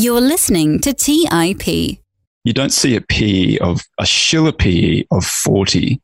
[0.00, 1.66] You're listening to TIP.
[2.44, 6.00] You don't see a PE of a Shiller PE of 40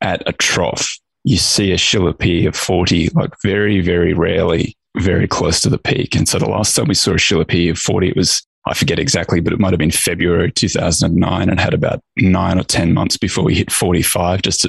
[0.00, 0.98] at a trough.
[1.24, 5.76] You see a Shiller PE of 40, like very, very rarely, very close to the
[5.76, 6.16] peak.
[6.16, 8.72] And so the last time we saw a Shiller PE of 40, it was, I
[8.72, 12.94] forget exactly, but it might have been February 2009 and had about nine or 10
[12.94, 14.66] months before we hit 45, just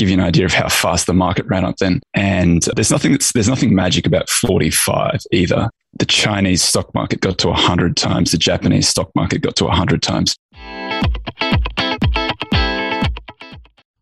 [0.00, 2.00] give you an idea of how fast the market ran up then.
[2.14, 5.68] And there's nothing that's, there's nothing magic about 45 either.
[5.98, 8.32] The Chinese stock market got to 100 times.
[8.32, 10.36] The Japanese stock market got to 100 times.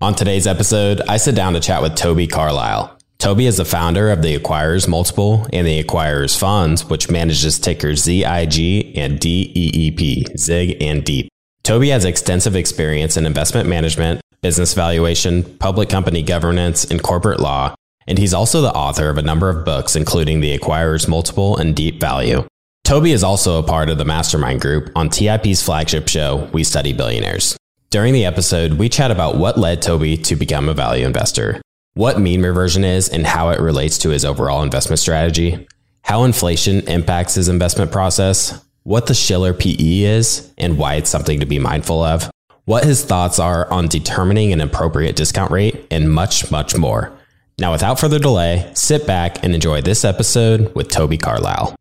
[0.00, 2.96] On today's episode, I sit down to chat with Toby Carlisle.
[3.18, 8.04] Toby is the founder of the Acquirers Multiple and the Acquirers Funds, which manages tickers
[8.04, 11.28] ZIG and DEEP, ZIG and DEEP.
[11.64, 17.74] Toby has extensive experience in investment management, business valuation, public company governance, and corporate law,
[18.06, 21.76] and he's also the author of a number of books, including The Acquirers Multiple and
[21.76, 22.46] Deep Value.
[22.84, 26.94] Toby is also a part of the mastermind group on TIP's flagship show, We Study
[26.94, 27.56] Billionaires.
[27.90, 31.60] During the episode, we chat about what led Toby to become a value investor,
[31.94, 35.66] what mean reversion is and how it relates to his overall investment strategy,
[36.02, 41.40] how inflation impacts his investment process, what the Shiller PE is and why it's something
[41.40, 42.30] to be mindful of,
[42.68, 47.10] what his thoughts are on determining an appropriate discount rate, and much, much more.
[47.58, 51.74] Now, without further delay, sit back and enjoy this episode with Toby Carlisle.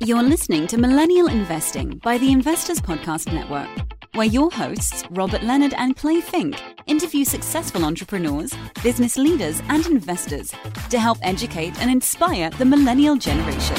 [0.00, 3.70] You're listening to Millennial Investing by the Investors Podcast Network,
[4.14, 10.52] where your hosts, Robert Leonard and Clay Fink, interview successful entrepreneurs, business leaders, and investors
[10.90, 13.76] to help educate and inspire the millennial generation.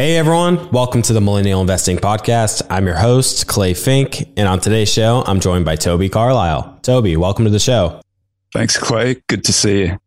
[0.00, 2.62] Hey everyone, welcome to the Millennial Investing Podcast.
[2.70, 6.78] I'm your host, Clay Fink, and on today's show, I'm joined by Toby Carlisle.
[6.80, 8.00] Toby, welcome to the show.
[8.54, 9.16] Thanks, Clay.
[9.28, 9.98] Good to see you.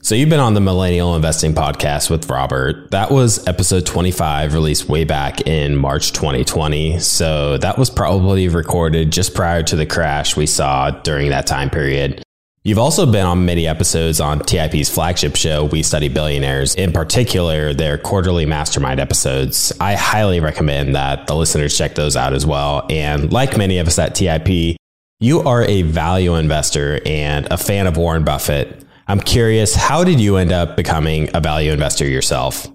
[0.00, 2.90] So, you've been on the Millennial Investing Podcast with Robert.
[2.90, 6.98] That was episode 25, released way back in March 2020.
[6.98, 11.68] So, that was probably recorded just prior to the crash we saw during that time
[11.68, 12.22] period.
[12.64, 17.72] You've also been on many episodes on TIP's flagship show, We Study Billionaires, in particular,
[17.72, 19.72] their quarterly mastermind episodes.
[19.80, 22.84] I highly recommend that the listeners check those out as well.
[22.90, 24.76] And like many of us at TIP,
[25.20, 28.84] you are a value investor and a fan of Warren Buffett.
[29.06, 32.66] I'm curious, how did you end up becoming a value investor yourself?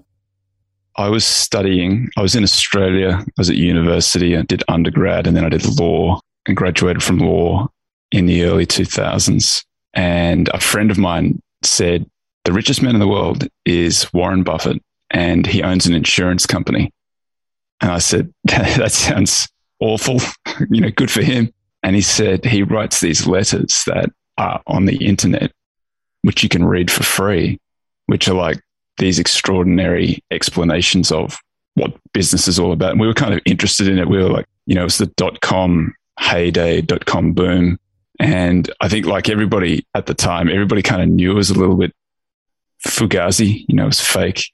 [0.96, 5.36] I was studying, I was in Australia, I was at university, I did undergrad, and
[5.36, 7.68] then I did law and graduated from law
[8.12, 9.62] in the early 2000s.
[9.94, 12.06] And a friend of mine said,
[12.44, 16.92] the richest man in the world is Warren Buffett and he owns an insurance company.
[17.80, 19.48] And I said, that sounds
[19.80, 20.20] awful,
[20.70, 21.52] you know, good for him.
[21.82, 25.52] And he said he writes these letters that are on the internet,
[26.22, 27.60] which you can read for free,
[28.06, 28.60] which are like
[28.98, 31.38] these extraordinary explanations of
[31.74, 32.92] what business is all about.
[32.92, 34.08] And we were kind of interested in it.
[34.08, 37.78] We were like, you know, it was the dot com heyday, dot com boom.
[38.24, 41.58] And I think, like everybody at the time, everybody kind of knew it was a
[41.58, 41.92] little bit
[42.88, 44.50] fugazi, you know, it was fake,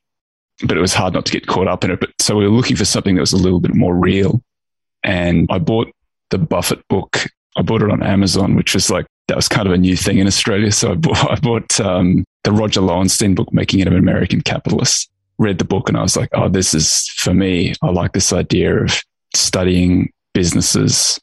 [0.67, 2.01] but it was hard not to get caught up in it.
[2.01, 4.43] But so we were looking for something that was a little bit more real.
[5.05, 5.89] And I bought
[6.31, 7.25] the Buffett book.
[7.57, 10.19] I bought it on Amazon, which was like, that was kind of a new thing
[10.19, 10.73] in Australia.
[10.73, 15.09] So I bought, I bought um, the Roger Lowenstein book, Making of an American Capitalist.
[15.39, 17.75] Read the book and I was like, oh, this is for me.
[17.83, 19.01] I like this idea of
[19.33, 21.21] studying businesses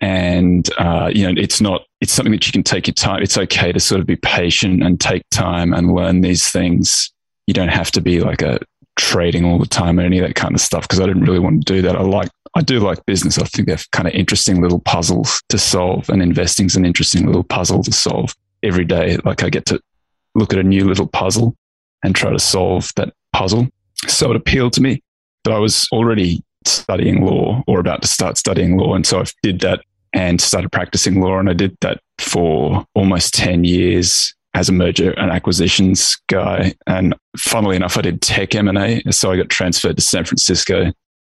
[0.00, 3.36] and uh, you know it's not it's something that you can take your time it's
[3.36, 7.12] okay to sort of be patient and take time and learn these things.
[7.46, 8.60] You don't have to be like a
[8.96, 11.38] trading all the time or any of that kind of stuff because i didn't really
[11.38, 11.96] want to do that.
[11.96, 13.38] I like i do like business.
[13.38, 17.44] I think they're kind of interesting little puzzles to solve and investing's an interesting little
[17.44, 18.34] puzzle to solve.
[18.62, 19.80] Every day like i get to
[20.34, 21.56] look at a new little puzzle
[22.02, 23.68] and try to solve that puzzle.
[24.06, 25.02] So it appealed to me
[25.44, 29.24] but i was already studying law or about to start studying law and so i
[29.42, 29.80] did that
[30.12, 31.38] and started practicing law.
[31.38, 36.74] And I did that for almost 10 years as a merger and acquisitions guy.
[36.86, 39.02] And funnily enough, I did tech M&A.
[39.10, 40.92] So I got transferred to San Francisco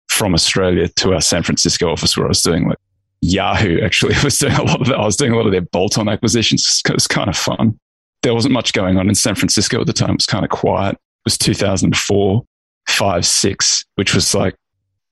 [0.10, 2.78] from Australia to our San Francisco office where I was doing like
[3.22, 4.98] Yahoo actually was doing a lot of that.
[4.98, 6.82] I was doing a lot of their bolt-on acquisitions.
[6.88, 7.80] It was kind of fun.
[8.22, 10.12] There wasn't much going on in San Francisco at the time.
[10.12, 10.96] It was kind of quiet.
[10.96, 12.44] It was 2004,
[12.88, 14.56] five, six, which was like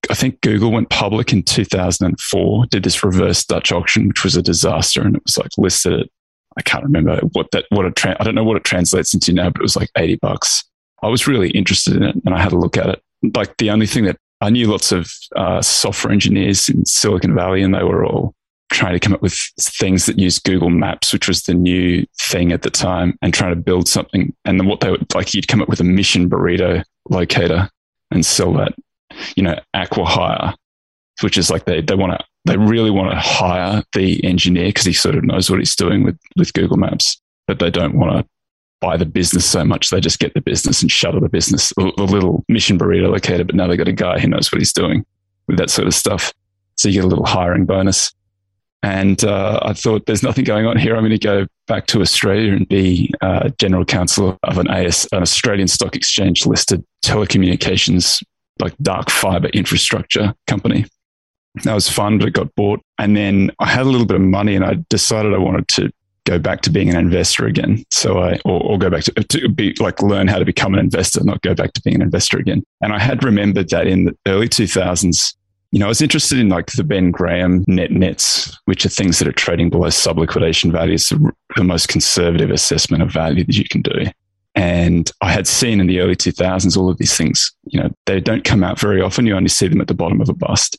[0.09, 4.41] I think Google went public in 2004, did this reverse Dutch auction, which was a
[4.41, 5.01] disaster.
[5.01, 6.07] And it was like listed at,
[6.57, 9.33] I can't remember what that, what it, tra- I don't know what it translates into
[9.33, 10.63] now, but it was like 80 bucks.
[11.03, 13.01] I was really interested in it and I had a look at it.
[13.35, 17.61] Like the only thing that I knew lots of uh, software engineers in Silicon Valley
[17.61, 18.33] and they were all
[18.71, 22.51] trying to come up with things that use Google Maps, which was the new thing
[22.51, 24.33] at the time, and trying to build something.
[24.45, 27.69] And then what they would like, you'd come up with a mission burrito locator
[28.11, 28.73] and sell that,
[29.35, 30.53] you know, acqui-hire,
[31.21, 34.85] which is like they, they want to, they really want to hire the engineer because
[34.85, 38.11] he sort of knows what he's doing with, with Google Maps, but they don't want
[38.17, 38.25] to
[38.79, 39.89] buy the business so much.
[39.89, 43.55] They just get the business and shutter the business, a little mission burrito locator, but
[43.55, 45.05] now they got a guy who knows what he's doing
[45.47, 46.33] with that sort of stuff.
[46.77, 48.11] So you get a little hiring bonus.
[48.83, 50.95] And uh, I thought, there's nothing going on here.
[50.95, 55.07] I'm going to go back to Australia and be uh, general counsel of an AS,
[55.11, 58.23] an Australian Stock Exchange listed telecommunications,
[58.61, 60.85] like dark fiber infrastructure company.
[61.63, 62.81] That was fun, but it got bought.
[62.97, 65.91] And then I had a little bit of money and I decided I wanted to
[66.25, 67.83] go back to being an investor again.
[67.89, 70.79] So I, or, or, go back to, to be like learn how to become an
[70.79, 72.63] investor, not go back to being an investor again.
[72.81, 75.35] And I had remembered that in the early 2000s,
[75.71, 79.19] you know, I was interested in like the Ben Graham net nets, which are things
[79.19, 83.57] that are trading below sub liquidation values, the, the most conservative assessment of value that
[83.57, 84.05] you can do.
[84.55, 88.19] And I had seen in the early 2000s all of these things, you know, they
[88.19, 89.25] don't come out very often.
[89.25, 90.77] You only see them at the bottom of a bust.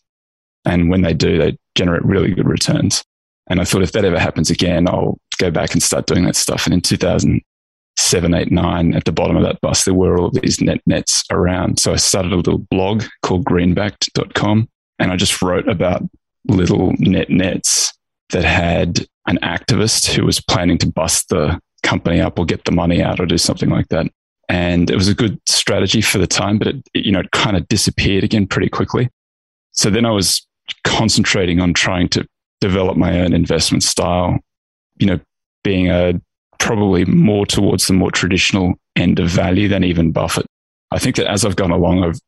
[0.65, 3.03] And when they do, they generate really good returns.
[3.49, 6.37] And I thought if that ever happens again, I'll go back and start doing that
[6.37, 6.67] stuff.
[6.67, 10.35] And in 2007, 8, 9, at the bottom of that bust, there were all of
[10.35, 11.81] these net nets around.
[11.81, 16.03] So I started a little blog called greenbacked.com and I just wrote about
[16.47, 17.93] little net nets
[18.31, 22.73] that had an activist who was planning to bust the company up or get the
[22.73, 24.07] money out or do something like that.
[24.49, 27.57] And it was a good strategy for the time, but it, you know, it kind
[27.57, 29.09] of disappeared again pretty quickly.
[29.73, 30.47] So then I was
[30.85, 32.27] concentrating on trying to
[32.61, 34.39] develop my own investment style,
[34.99, 35.21] you know,
[35.65, 36.21] being a
[36.59, 40.47] probably more towards the more traditional end of value than even Buffett.
[40.91, 42.21] I think that as I've gone along, I've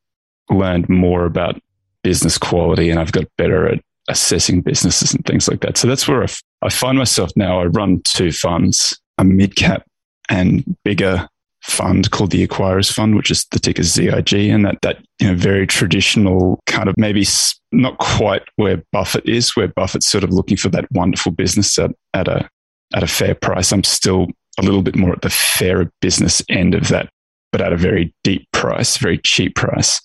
[0.50, 1.60] learned more about
[2.02, 5.76] business quality and I've got better at assessing businesses and things like that.
[5.76, 7.60] So that's where I, f- I find myself now.
[7.60, 9.84] I run two funds, a mid cap
[10.28, 11.28] and bigger
[11.62, 15.34] fund called the Acquirers Fund, which is the ticker ZIG, and that that you know
[15.34, 17.26] very traditional kind of maybe
[17.72, 21.90] not quite where Buffett is, where Buffett's sort of looking for that wonderful business at,
[22.12, 22.48] at a
[22.94, 23.72] at a fair price.
[23.72, 24.28] I'm still
[24.58, 27.08] a little bit more at the fair business end of that,
[27.50, 30.00] but at a very deep price, very cheap price.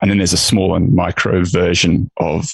[0.00, 2.50] And then there's a small and micro version of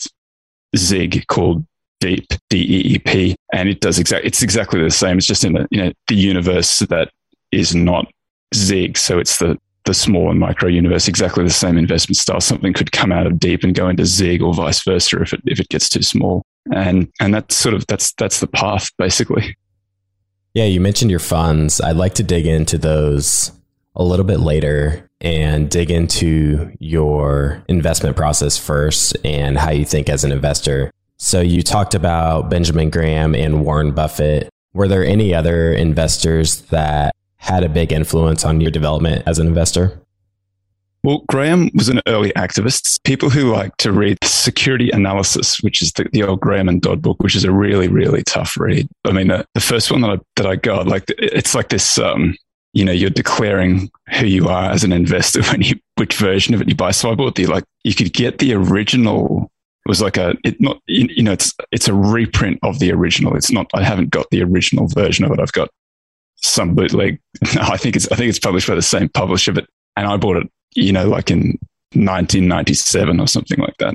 [0.76, 1.64] Zig called
[2.00, 5.18] Deep, D E E P, and it does exactly it's exactly the same.
[5.18, 7.10] It's just in the you know the universe that
[7.52, 8.06] is not
[8.54, 8.96] Zig.
[8.96, 12.40] So it's the the small and micro universe, exactly the same investment style.
[12.40, 15.40] Something could come out of deep and go into Zig or vice versa if it
[15.46, 16.42] if it gets too small.
[16.74, 19.56] And and that's sort of that's that's the path basically.
[20.54, 21.80] Yeah, you mentioned your funds.
[21.80, 23.52] I'd like to dig into those
[23.94, 30.08] a little bit later and dig into your investment process first and how you think
[30.08, 30.90] as an investor.
[31.22, 34.48] So you talked about Benjamin Graham and Warren Buffett.
[34.72, 39.46] Were there any other investors that had a big influence on your development as an
[39.46, 40.00] investor?
[41.04, 43.02] Well, Graham was an early activist.
[43.04, 47.02] People who like to read Security Analysis, which is the, the old Graham and Dodd
[47.02, 48.88] book, which is a really, really tough read.
[49.04, 51.98] I mean, the, the first one that I, that I got, like, it's like this,
[51.98, 52.34] um,
[52.72, 56.62] you know, you're declaring who you are as an investor when you, which version of
[56.62, 56.92] it you buy.
[56.92, 59.52] So I bought the, like, you could get the original.
[59.90, 63.36] Was like a, it not, you know, it's, it's a reprint of the original.
[63.36, 65.40] It's not, I haven't got the original version of it.
[65.40, 65.68] I've got
[66.36, 67.20] some bootleg.
[67.60, 69.66] I think it's I think it's published by the same publisher, but
[69.96, 71.58] and I bought it, you know, like in
[71.94, 73.94] 1997 or something like that.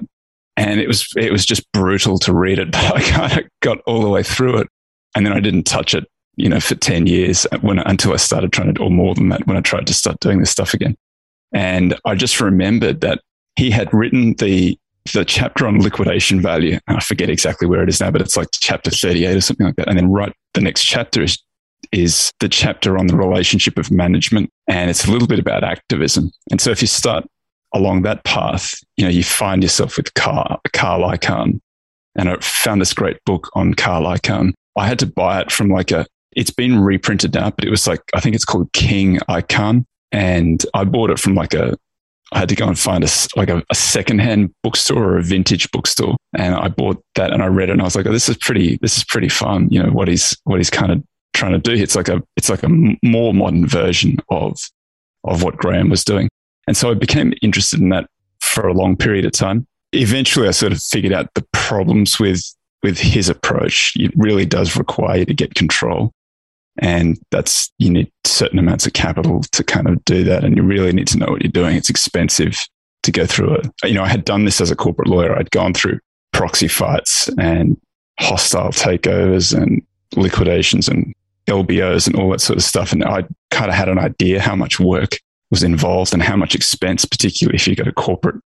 [0.57, 3.79] And it was it was just brutal to read it, but I kind of got
[3.85, 4.67] all the way through it,
[5.15, 8.53] and then I didn't touch it, you know, for 10 years when until I started
[8.53, 10.95] trying to, or more than that, when I tried to start doing this stuff again.
[11.53, 13.21] And I just remembered that
[13.55, 14.77] he had written the
[15.13, 16.79] the chapter on liquidation value.
[16.87, 19.75] I forget exactly where it is now, but it's like chapter 38 or something like
[19.75, 19.87] that.
[19.87, 21.37] And then right the next chapter is
[21.91, 24.49] is the chapter on the relationship of management.
[24.67, 26.31] And it's a little bit about activism.
[26.49, 27.25] And so if you start
[27.73, 31.59] along that path, you know, you find yourself with Carl, Carl Icahn.
[32.15, 34.53] And I found this great book on Carl Icahn.
[34.75, 37.87] I had to buy it from like a, it's been reprinted now, but it was
[37.87, 39.85] like, I think it's called King Icahn.
[40.11, 41.77] And I bought it from like a,
[42.31, 45.69] I had to go and find a, like a, a secondhand bookstore or a vintage
[45.71, 46.17] bookstore.
[46.35, 48.37] And I bought that and I read it and I was like, oh, this is
[48.37, 49.67] pretty, this is pretty fun.
[49.69, 51.03] You know, what he's, what he's kind of
[51.35, 51.71] trying to do.
[51.71, 52.69] It's like a it's like a
[53.03, 54.57] more modern version of
[55.23, 56.29] of what Graham was doing.
[56.67, 59.67] And so I became interested in that for a long period of time.
[59.93, 62.41] Eventually, I sort of figured out the problems with
[62.81, 63.93] with his approach.
[63.95, 66.11] It really does require you to get control,
[66.79, 70.63] and that's you need certain amounts of capital to kind of do that, and you
[70.63, 71.75] really need to know what you're doing.
[71.75, 72.57] It's expensive
[73.03, 73.67] to go through it.
[73.83, 75.37] You know, I had done this as a corporate lawyer.
[75.37, 75.99] I'd gone through
[76.33, 77.77] proxy fights and
[78.19, 79.81] hostile takeovers and
[80.15, 81.13] liquidations and
[81.47, 82.91] LBOs and all that sort of stuff.
[82.91, 85.17] And I kind of had an idea how much work
[85.51, 88.41] was involved and how much expense, particularly if you got a corporate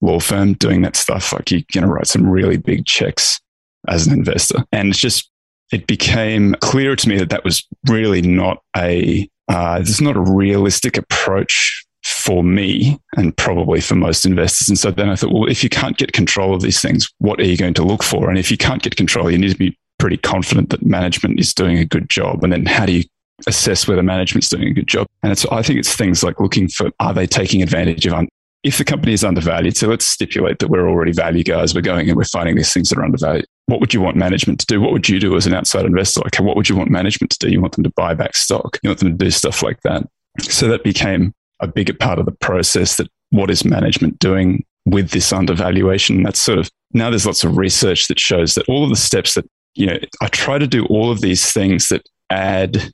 [0.00, 1.32] law firm doing that stuff.
[1.32, 3.40] Like you're going to write some really big checks
[3.88, 4.64] as an investor.
[4.72, 5.29] And it's just,
[5.72, 10.20] it became clear to me that that was really not a, uh, it's not a
[10.20, 14.68] realistic approach for me and probably for most investors.
[14.68, 17.38] And so then I thought, well, if you can't get control of these things, what
[17.40, 18.28] are you going to look for?
[18.28, 21.52] And if you can't get control, you need to be pretty confident that management is
[21.52, 22.42] doing a good job.
[22.42, 23.04] And then how do you
[23.46, 25.06] assess whether management's doing a good job?
[25.22, 28.28] And it's, I think it's things like looking for, are they taking advantage of, un-
[28.62, 32.08] if the company is undervalued, so let's stipulate that we're already value guys, we're going
[32.08, 33.46] and we're finding these things that are undervalued.
[33.66, 34.80] What would you want management to do?
[34.80, 36.20] What would you do as an outside investor?
[36.20, 37.50] Like, what would you want management to do?
[37.50, 38.78] You want them to buy back stock.
[38.82, 40.06] You want them to do stuff like that.
[40.40, 45.10] So that became a bigger part of the process that what is management doing with
[45.10, 46.22] this undervaluation?
[46.22, 49.34] That's sort of now there's lots of research that shows that all of the steps
[49.34, 52.92] that you know, I try to do all of these things that add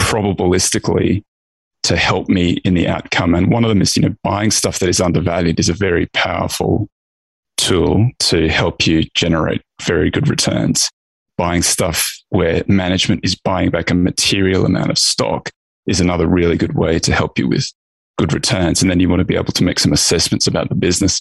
[0.00, 1.24] probabilistically
[1.84, 3.34] to help me in the outcome.
[3.34, 6.06] And one of them is, you know, buying stuff that is undervalued is a very
[6.06, 6.88] powerful
[7.56, 10.90] tool to help you generate very good returns.
[11.36, 15.50] Buying stuff where management is buying back a material amount of stock
[15.86, 17.70] is another really good way to help you with
[18.18, 18.80] good returns.
[18.80, 21.20] And then you want to be able to make some assessments about the business.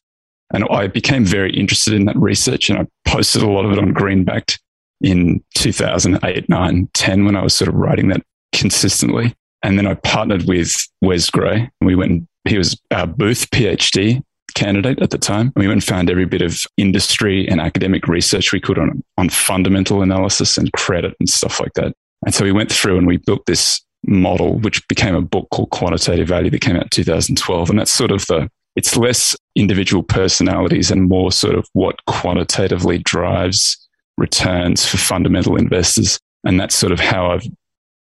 [0.53, 3.79] And I became very interested in that research and I posted a lot of it
[3.79, 4.61] on Greenbacked
[5.01, 8.21] in 2008, 9, 10 when I was sort of writing that
[8.53, 9.35] consistently.
[9.63, 11.69] And then I partnered with Wes Gray.
[11.81, 14.21] We went, he was our Booth PhD
[14.53, 15.51] candidate at the time.
[15.55, 19.03] And we went and found every bit of industry and academic research we could on,
[19.17, 21.93] on fundamental analysis and credit and stuff like that.
[22.25, 25.71] And so we went through and we built this model, which became a book called
[25.71, 27.69] Quantitative Value that came out in 2012.
[27.69, 32.99] And that's sort of the, it's less individual personalities and more sort of what quantitatively
[32.99, 33.77] drives
[34.17, 36.19] returns for fundamental investors.
[36.45, 37.47] And that's sort of how I've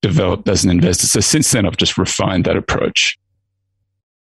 [0.02, 1.08] developed as an investor.
[1.08, 3.18] So since then, I've just refined that approach.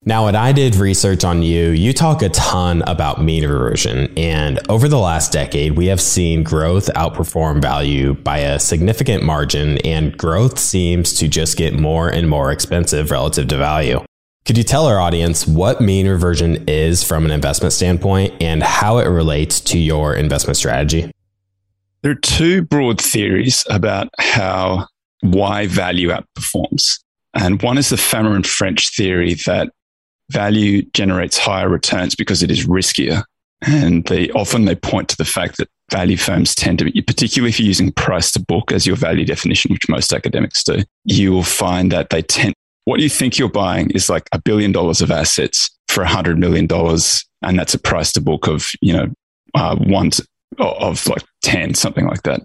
[0.07, 4.13] Now, when I did research on you, you talk a ton about mean reversion.
[4.15, 9.79] And over the last decade, we have seen growth outperform value by a significant margin,
[9.79, 13.99] and growth seems to just get more and more expensive relative to value.
[14.45, 18.99] Could you tell our audience what mean reversion is from an investment standpoint and how
[18.99, 21.11] it relates to your investment strategy?
[22.03, 24.85] There are two broad theories about how
[25.21, 26.99] why value outperforms.
[27.33, 29.69] And one is the and French theory that
[30.31, 33.23] value generates higher returns because it is riskier.
[33.61, 37.49] And they often they point to the fact that value firms tend to be, particularly
[37.49, 41.31] if you're using price to book as your value definition, which most academics do, you
[41.31, 42.53] will find that they tend,
[42.85, 46.37] what you think you're buying is like a billion dollars of assets for a hundred
[46.37, 47.25] million dollars.
[47.41, 49.07] And that's a price to book of, you know,
[49.53, 50.27] uh, one, to,
[50.59, 52.41] of like 10, something like that,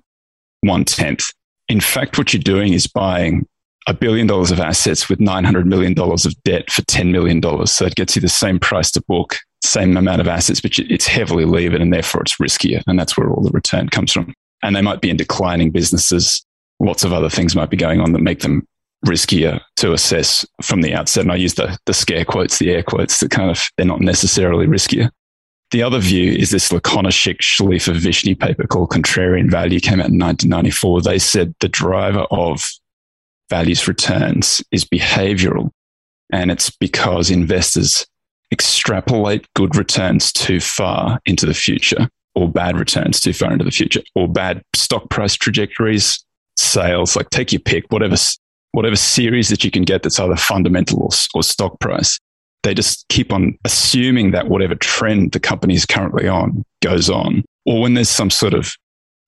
[0.60, 1.30] one tenth.
[1.70, 3.46] In fact, what you're doing is buying
[3.86, 7.40] a billion dollars of assets with $900 million of debt for $10 million.
[7.68, 11.06] So it gets you the same price to book, same amount of assets, but it's
[11.06, 12.82] heavily levered and therefore it's riskier.
[12.88, 14.34] And that's where all the return comes from.
[14.64, 16.44] And they might be in declining businesses.
[16.80, 18.66] Lots of other things might be going on that make them
[19.06, 21.22] riskier to assess from the outset.
[21.22, 24.00] And I use the, the scare quotes, the air quotes that kind of, they're not
[24.00, 25.08] necessarily riskier.
[25.70, 30.18] The other view is this Lakonishok Shleifer Vishny paper called Contrarian Value came out in
[30.18, 31.02] 1994.
[31.02, 32.64] They said the driver of
[33.48, 35.70] values returns is behavioral.
[36.32, 38.04] And it's because investors
[38.52, 43.70] extrapolate good returns too far into the future or bad returns too far into the
[43.70, 46.24] future or bad stock price trajectories,
[46.56, 48.16] sales, like take your pick, whatever,
[48.72, 52.18] whatever series that you can get that's either fundamental or, or stock price
[52.62, 57.44] they just keep on assuming that whatever trend the company is currently on goes on.
[57.66, 58.72] Or when there's some sort of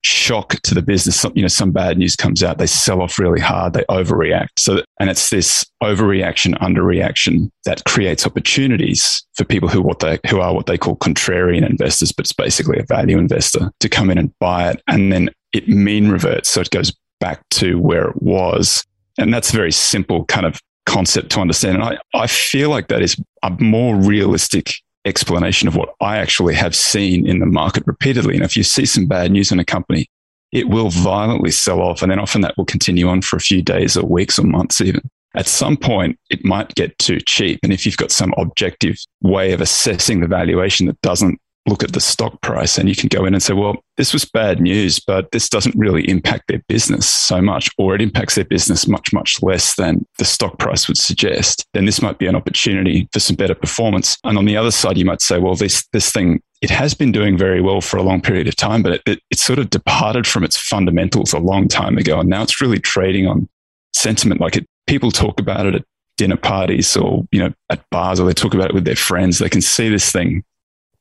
[0.04, 3.18] shock to the business, some, you know, some bad news comes out, they sell off
[3.18, 4.48] really hard, they overreact.
[4.58, 10.40] So, and it's this overreaction, underreaction that creates opportunities for people who what they who
[10.40, 14.18] are what they call contrarian investors, but it's basically a value investor to come in
[14.18, 18.20] and buy it, and then it mean reverts, so it goes back to where it
[18.20, 18.84] was.
[19.18, 21.76] And that's a very simple kind of concept to understand.
[21.76, 24.72] And I, I feel like that is a more realistic
[25.04, 28.36] explanation of what I actually have seen in the market repeatedly.
[28.36, 30.06] And if you see some bad news in a company,
[30.52, 32.02] it will violently sell off.
[32.02, 34.80] And then often that will continue on for a few days or weeks or months
[34.80, 35.00] even.
[35.34, 37.60] At some point, it might get too cheap.
[37.62, 41.92] And if you've got some objective way of assessing the valuation that doesn't look at
[41.92, 44.98] the stock price and you can go in and say, well, this was bad news,
[44.98, 49.12] but this doesn't really impact their business so much, or it impacts their business much,
[49.12, 53.20] much less than the stock price would suggest, then this might be an opportunity for
[53.20, 54.18] some better performance.
[54.24, 57.10] And on the other side, you might say, well, this, this thing it has been
[57.10, 59.68] doing very well for a long period of time, but it, it, it sort of
[59.68, 62.20] departed from its fundamentals a long time ago.
[62.20, 63.48] And now it's really trading on
[63.92, 64.40] sentiment.
[64.40, 65.84] Like it, people talk about it at
[66.16, 69.40] dinner parties or, you know, at bars or they talk about it with their friends.
[69.40, 70.44] They can see this thing.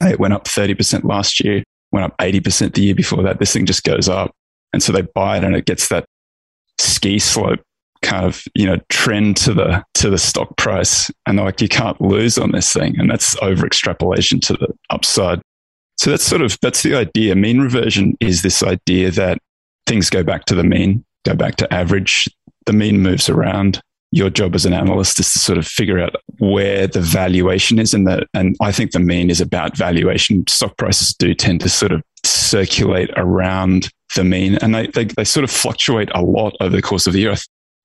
[0.10, 3.40] It went up 30% last year, went up 80% the year before that.
[3.40, 4.32] This thing just goes up.
[4.74, 6.06] And so they buy it and it gets that
[6.80, 7.60] ski slope
[8.02, 11.12] kind of you know trend to the to the stock price.
[11.26, 13.00] And they're like you can't lose on this thing.
[13.00, 15.42] And that's over extrapolation to the upside.
[15.98, 17.36] So that's sort of that's the idea.
[17.36, 19.38] Mean reversion is this idea that
[19.86, 22.28] things go back to the mean go back to average.
[22.66, 23.82] The mean moves around
[24.12, 27.94] your job as an analyst is to sort of figure out where the valuation is
[27.94, 31.70] and that and i think the mean is about valuation stock prices do tend to
[31.70, 36.54] sort of circulate around the mean and they, they, they sort of fluctuate a lot
[36.60, 37.36] over the course of the year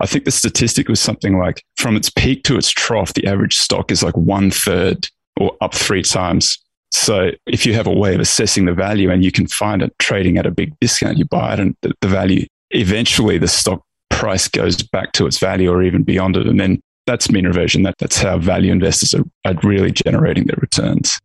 [0.01, 3.57] I think the statistic was something like from its peak to its trough, the average
[3.57, 6.59] stock is like one third or up three times.
[6.93, 9.95] So if you have a way of assessing the value and you can find it
[9.99, 13.83] trading at a big discount, you buy it and the, the value, eventually the stock
[14.17, 16.47] price goes back to its value or even beyond it.
[16.47, 17.83] And then that's mean reversion.
[17.85, 21.21] That, that's how value investors are, are really generating their returns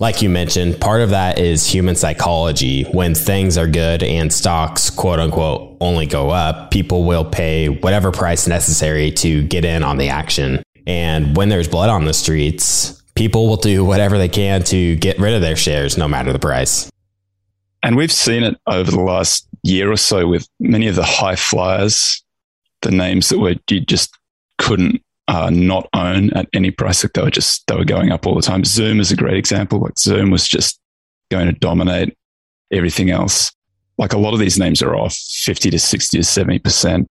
[0.00, 2.84] like you mentioned, part of that is human psychology.
[2.84, 8.10] When things are good and stocks, quote unquote, only go up, people will pay whatever
[8.10, 10.62] price necessary to get in on the action.
[10.86, 15.18] And when there's blood on the streets, people will do whatever they can to get
[15.18, 16.90] rid of their shares, no matter the price.
[17.82, 21.36] And we've seen it over the last year or so with many of the high
[21.36, 22.22] flyers,
[22.82, 24.16] the names that were you just
[24.58, 27.04] couldn't uh, not own at any price.
[27.04, 28.64] Like they were just they were going up all the time.
[28.64, 29.80] Zoom is a great example.
[29.80, 30.78] Like Zoom was just
[31.30, 32.16] going to dominate
[32.72, 33.52] everything else.
[33.98, 37.06] Like a lot of these names are off 50 to 60 to 70 percent,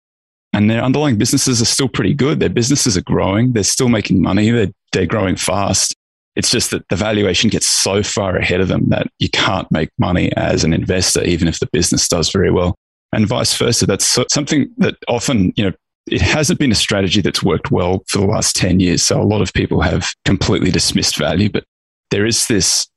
[0.53, 2.39] and their underlying businesses are still pretty good.
[2.39, 3.53] Their businesses are growing.
[3.53, 4.49] They're still making money.
[4.49, 5.95] They're they're growing fast.
[6.37, 9.89] It's just that the valuation gets so far ahead of them that you can't make
[9.97, 12.77] money as an investor, even if the business does very well
[13.11, 13.87] and vice versa.
[13.87, 15.73] That's something that often, you know,
[16.05, 19.01] it hasn't been a strategy that's worked well for the last 10 years.
[19.01, 21.63] So a lot of people have completely dismissed value, but
[22.11, 22.87] there is this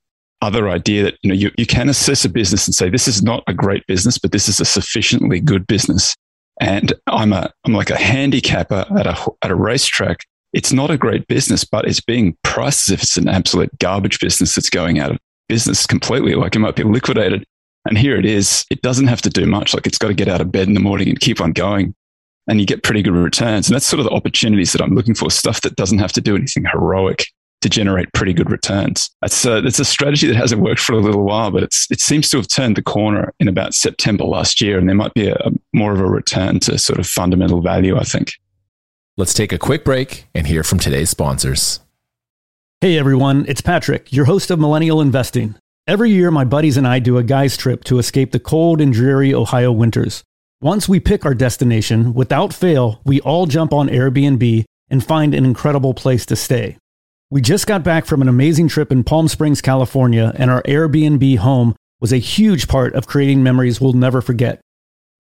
[0.42, 3.22] other idea that, you know, you, you can assess a business and say, this is
[3.22, 6.14] not a great business, but this is a sufficiently good business.
[6.61, 10.26] And I'm a, I'm like a handicapper at a, at a racetrack.
[10.52, 14.18] It's not a great business, but it's being priced as if it's an absolute garbage
[14.18, 16.34] business that's going out of business completely.
[16.34, 17.44] Like it might be liquidated.
[17.86, 18.64] And here it is.
[18.70, 19.74] It doesn't have to do much.
[19.74, 21.94] Like it's got to get out of bed in the morning and keep on going
[22.48, 23.68] and you get pretty good returns.
[23.68, 26.20] And that's sort of the opportunities that I'm looking for stuff that doesn't have to
[26.20, 27.26] do anything heroic
[27.60, 29.10] to generate pretty good returns.
[29.20, 32.28] That's a, a strategy that hasn't worked for a little while, but it's, it seems
[32.30, 34.78] to have turned the corner in about September last year.
[34.78, 37.96] And there might be a, a more of a return to sort of fundamental value,
[37.96, 38.32] I think.
[39.20, 41.80] Let's take a quick break and hear from today's sponsors.
[42.80, 45.56] Hey everyone, it's Patrick, your host of Millennial Investing.
[45.87, 48.94] Every year, my buddies and I do a guy's trip to escape the cold and
[48.94, 50.24] dreary Ohio winters.
[50.62, 55.44] Once we pick our destination, without fail, we all jump on Airbnb and find an
[55.44, 56.78] incredible place to stay.
[57.30, 61.37] We just got back from an amazing trip in Palm Springs, California, and our Airbnb
[61.37, 64.62] home was a huge part of creating memories we'll never forget.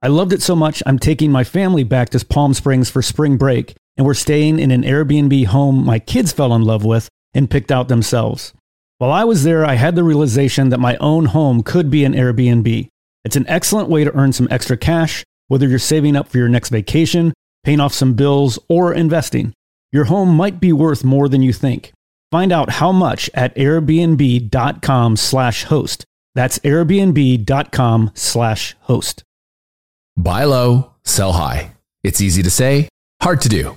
[0.00, 3.36] I loved it so much, I'm taking my family back to Palm Springs for spring
[3.36, 7.50] break, and we're staying in an Airbnb home my kids fell in love with and
[7.50, 8.54] picked out themselves.
[8.96, 12.14] While I was there, I had the realization that my own home could be an
[12.14, 12.88] Airbnb.
[13.26, 16.48] It's an excellent way to earn some extra cash whether you're saving up for your
[16.48, 17.34] next vacation,
[17.64, 19.52] paying off some bills, or investing,
[19.90, 21.92] your home might be worth more than you think.
[22.30, 26.04] Find out how much at airbnb.com slash host.
[26.36, 29.24] That's airbnb.com slash host.
[30.16, 31.72] Buy low, sell high.
[32.04, 32.88] It's easy to say,
[33.20, 33.76] hard to do.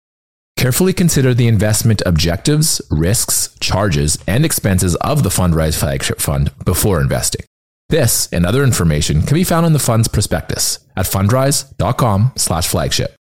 [0.61, 7.01] Carefully consider the investment objectives, risks, charges, and expenses of the Fundrise flagship fund before
[7.01, 7.47] investing.
[7.89, 13.15] This and other information can be found in the fund's prospectus at fundrise.com slash flagship.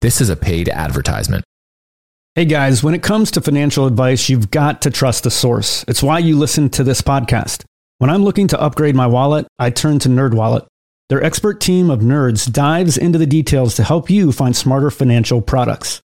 [0.00, 1.44] This is a paid advertisement.
[2.34, 5.84] Hey guys, when it comes to financial advice, you've got to trust the source.
[5.86, 7.62] It's why you listen to this podcast.
[7.98, 10.66] When I'm looking to upgrade my wallet, I turn to NerdWallet.
[11.08, 15.40] Their expert team of nerds dives into the details to help you find smarter financial
[15.40, 16.00] products.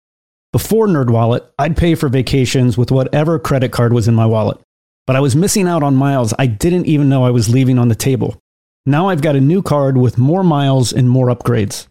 [0.54, 4.58] Before NerdWallet, I'd pay for vacations with whatever credit card was in my wallet,
[5.06, 7.90] but I was missing out on miles I didn't even know I was leaving on
[7.90, 8.40] the table.
[8.86, 11.88] Now I've got a new card with more miles and more upgrades.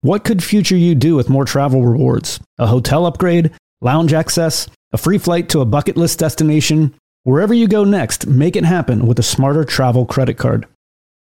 [0.00, 2.40] What could future you do with more travel rewards?
[2.56, 3.50] A hotel upgrade,
[3.82, 6.94] lounge access, a free flight to a bucket list destination?
[7.24, 10.66] Wherever you go next, make it happen with a smarter travel credit card.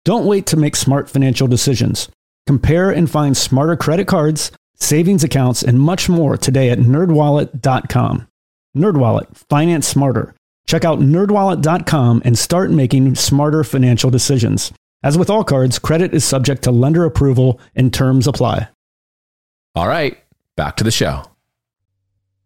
[0.04, 2.10] Don't wait to make smart financial decisions.
[2.46, 8.28] Compare and find smarter credit cards, savings accounts, and much more today at nerdwallet.com.
[8.76, 10.34] Nerdwallet, finance smarter.
[10.66, 14.72] Check out nerdwallet.com and start making smarter financial decisions.
[15.02, 18.68] As with all cards, credit is subject to lender approval and terms apply.
[19.74, 20.18] All right,
[20.56, 21.22] back to the show.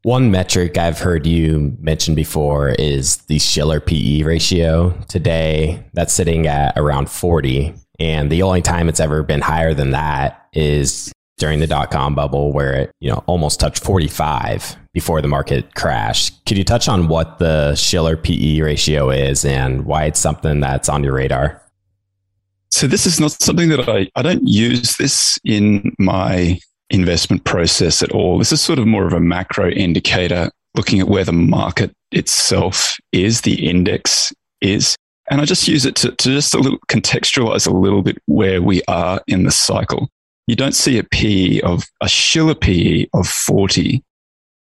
[0.02, 4.90] One metric I've heard you mention before is the Shiller PE ratio.
[5.08, 7.74] Today, that's sitting at around 40.
[7.98, 12.14] And the only time it's ever been higher than that is during the dot com
[12.14, 16.44] bubble, where it you know almost touched 45 before the market crashed.
[16.46, 20.88] Could you touch on what the Shiller PE ratio is and why it's something that's
[20.88, 21.60] on your radar?
[22.70, 28.02] So this is not something that I, I don't use this in my investment process
[28.02, 28.38] at all.
[28.38, 32.96] This is sort of more of a macro indicator looking at where the market itself
[33.12, 34.96] is, the index is.
[35.30, 38.62] And I just use it to, to just a little contextualize a little bit where
[38.62, 40.08] we are in the cycle.
[40.46, 44.02] You don't see a PE of a Shiller PE of 40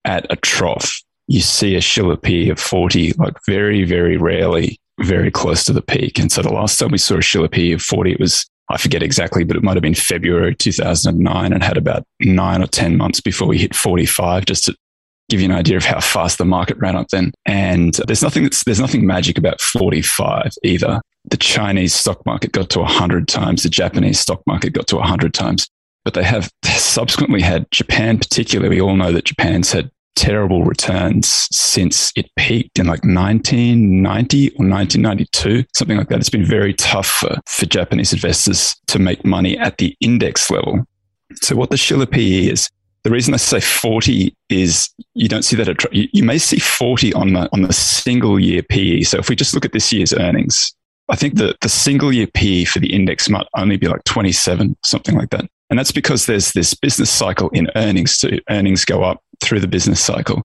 [0.05, 1.01] at a trough.
[1.27, 5.81] You see a Shiller PE of 40 like very, very rarely, very close to the
[5.81, 6.19] peak.
[6.19, 8.77] And so the last time we saw a Shiller PE of 40, it was I
[8.77, 12.95] forget exactly, but it might have been February 2009 and had about nine or 10
[12.95, 14.75] months before we hit 45, just to
[15.31, 17.31] give you an idea of how fast the market ran up then.
[17.45, 21.01] And there's nothing that's, there's nothing magic about 45 either.
[21.25, 23.63] The Chinese stock market got to 100 times.
[23.63, 25.67] The Japanese stock market got to 100 times.
[26.03, 28.75] But they have subsequently had Japan, particularly.
[28.75, 34.67] We all know that Japan's had terrible returns since it peaked in like 1990 or
[34.67, 36.19] 1992, something like that.
[36.19, 40.85] It's been very tough for, for Japanese investors to make money at the index level.
[41.41, 42.69] So, what the Shiller PE is,
[43.03, 46.59] the reason I say 40 is you don't see that at, you, you may see
[46.59, 49.01] 40 on the on the single year PE.
[49.01, 50.73] So if we just look at this year's earnings,
[51.09, 54.77] I think that the single year PE for the index might only be like 27,
[54.83, 55.45] something like that.
[55.69, 58.15] And that's because there's this business cycle in earnings.
[58.15, 60.41] So earnings go up through the business cycle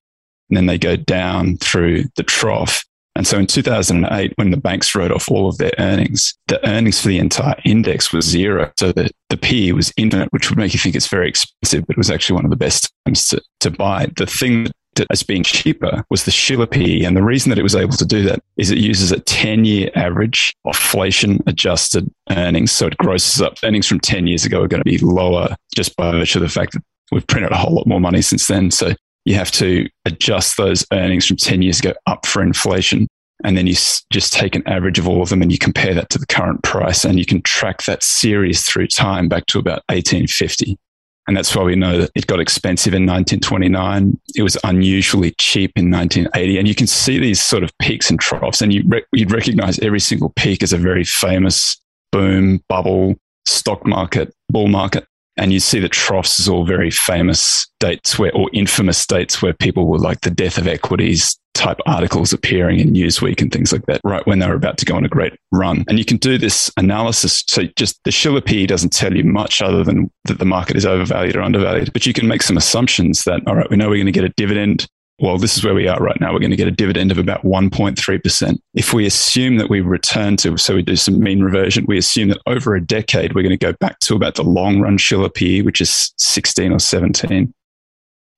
[0.48, 2.84] and then they go down through the trough.
[3.16, 7.00] And so in 2008, when the banks wrote off all of their earnings, the earnings
[7.00, 8.70] for the entire index was zero.
[8.78, 11.94] So the, the PE was infinite, which would make you think it's very expensive, but
[11.94, 14.08] it was actually one of the best times to, to buy.
[14.16, 17.02] The thing that as being cheaper was the Shiller PE.
[17.02, 19.64] And the reason that it was able to do that is it uses a 10
[19.64, 22.72] year average of inflation adjusted earnings.
[22.72, 25.96] So it grosses up earnings from 10 years ago are going to be lower just
[25.96, 28.70] by virtue of the fact that we've printed a whole lot more money since then.
[28.70, 28.94] So
[29.26, 33.08] you have to adjust those earnings from 10 years ago up for inflation.
[33.44, 33.74] And then you
[34.10, 36.62] just take an average of all of them and you compare that to the current
[36.62, 40.78] price and you can track that series through time back to about 1850.
[41.26, 44.18] And that's why we know that it got expensive in 1929.
[44.36, 46.58] It was unusually cheap in 1980.
[46.58, 49.80] And you can see these sort of peaks and troughs and you re- you'd recognize
[49.80, 51.76] every single peak as a very famous
[52.12, 55.04] boom, bubble, stock market, bull market.
[55.36, 59.52] And you see the troughs is all very famous dates where, or infamous dates where
[59.52, 63.84] people were like the death of equities type articles appearing in Newsweek and things like
[63.86, 65.84] that, right when they were about to go on a great run.
[65.88, 67.42] And you can do this analysis.
[67.48, 70.84] So just the Shiller PE doesn't tell you much other than that the market is
[70.84, 73.96] overvalued or undervalued, but you can make some assumptions that, all right, we know we're
[73.96, 74.86] going to get a dividend
[75.18, 76.32] well, this is where we are right now.
[76.32, 78.58] We're going to get a dividend of about 1.3%.
[78.74, 82.28] If we assume that we return to, so we do some mean reversion, we assume
[82.28, 85.30] that over a decade, we're going to go back to about the long run Shiller
[85.30, 87.52] PE, which is 16 or 17.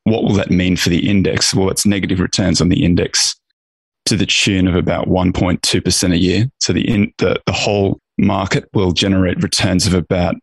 [0.05, 1.53] What will that mean for the index?
[1.53, 3.35] Well, it's negative returns on the index
[4.07, 6.49] to the tune of about 1.2% a year.
[6.61, 10.37] So the, in, the, the whole market will generate returns of about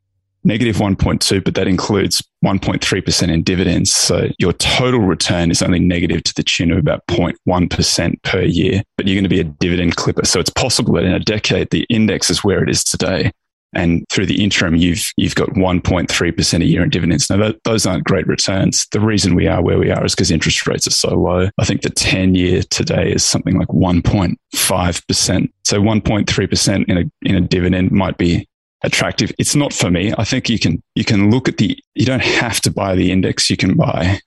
[0.46, 3.92] negative 1.2, but that includes 1.3% in dividends.
[3.92, 8.84] So your total return is only negative to the tune of about 0.1% per year,
[8.96, 10.26] but you're going to be a dividend clipper.
[10.26, 13.32] So it's possible that in a decade, the index is where it is today.
[13.74, 17.30] And through the interim, you've, you've got 1.3% a year in dividends.
[17.30, 18.88] Now, that, those aren't great returns.
[18.94, 21.50] The reason we are where we are is because interest rates are so low.
[21.58, 25.50] I think the 10 year today is something like 1.5%.
[25.66, 28.48] So 1.3% in a, in a dividend might be
[28.86, 29.32] attractive.
[29.38, 30.14] It's not for me.
[30.18, 33.12] I think you can you can look at the you don't have to buy the
[33.12, 33.50] index.
[33.50, 34.20] You can buy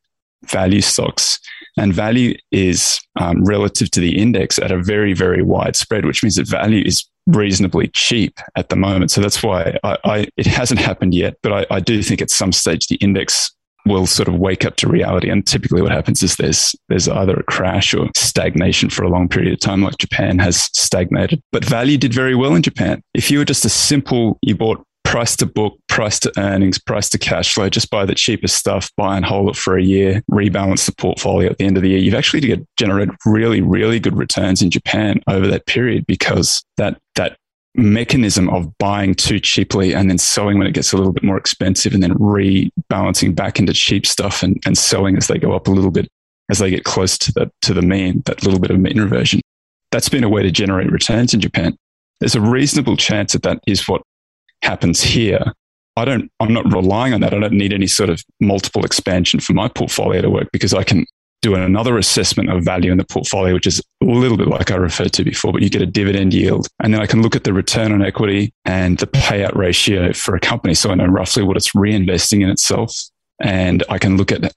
[0.46, 1.38] value stocks,
[1.76, 6.22] and value is um, relative to the index at a very very wide spread, which
[6.22, 9.10] means that value is reasonably cheap at the moment.
[9.10, 12.30] So that's why I, I it hasn't happened yet, but I, I do think at
[12.30, 13.50] some stage the index
[13.88, 15.28] will sort of wake up to reality.
[15.28, 19.28] And typically what happens is there's, there's either a crash or stagnation for a long
[19.28, 21.42] period of time, like Japan has stagnated.
[21.52, 23.02] But value did very well in Japan.
[23.14, 27.08] If you were just a simple, you bought price to book, price to earnings, price
[27.08, 30.22] to cash flow, just buy the cheapest stuff, buy and hold it for a year,
[30.30, 31.98] rebalance the portfolio at the end of the year.
[31.98, 37.38] You've actually generated really, really good returns in Japan over that period because that, that
[37.78, 41.36] mechanism of buying too cheaply and then selling when it gets a little bit more
[41.36, 45.68] expensive and then rebalancing back into cheap stuff and, and selling as they go up
[45.68, 46.08] a little bit
[46.50, 49.40] as they get close to the to the mean, that little bit of mean reversion.
[49.92, 51.76] That's been a way to generate returns in Japan.
[52.20, 54.02] There's a reasonable chance that that is what
[54.62, 55.52] happens here.
[55.96, 57.34] I don't, I'm not relying on that.
[57.34, 60.84] I don't need any sort of multiple expansion for my portfolio to work because I
[60.84, 61.06] can
[61.42, 64.76] do another assessment of value in the portfolio, which is a little bit like I
[64.76, 66.68] referred to before, but you get a dividend yield.
[66.80, 70.36] And then I can look at the return on equity and the payout ratio for
[70.36, 70.74] a company.
[70.74, 72.94] So I know roughly what it's reinvesting in itself.
[73.40, 74.52] And I can look at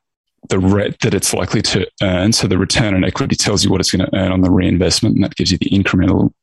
[0.49, 2.33] the rate that it's likely to earn.
[2.33, 5.15] So the return on equity tells you what it's going to earn on the reinvestment,
[5.15, 6.33] and that gives you the incremental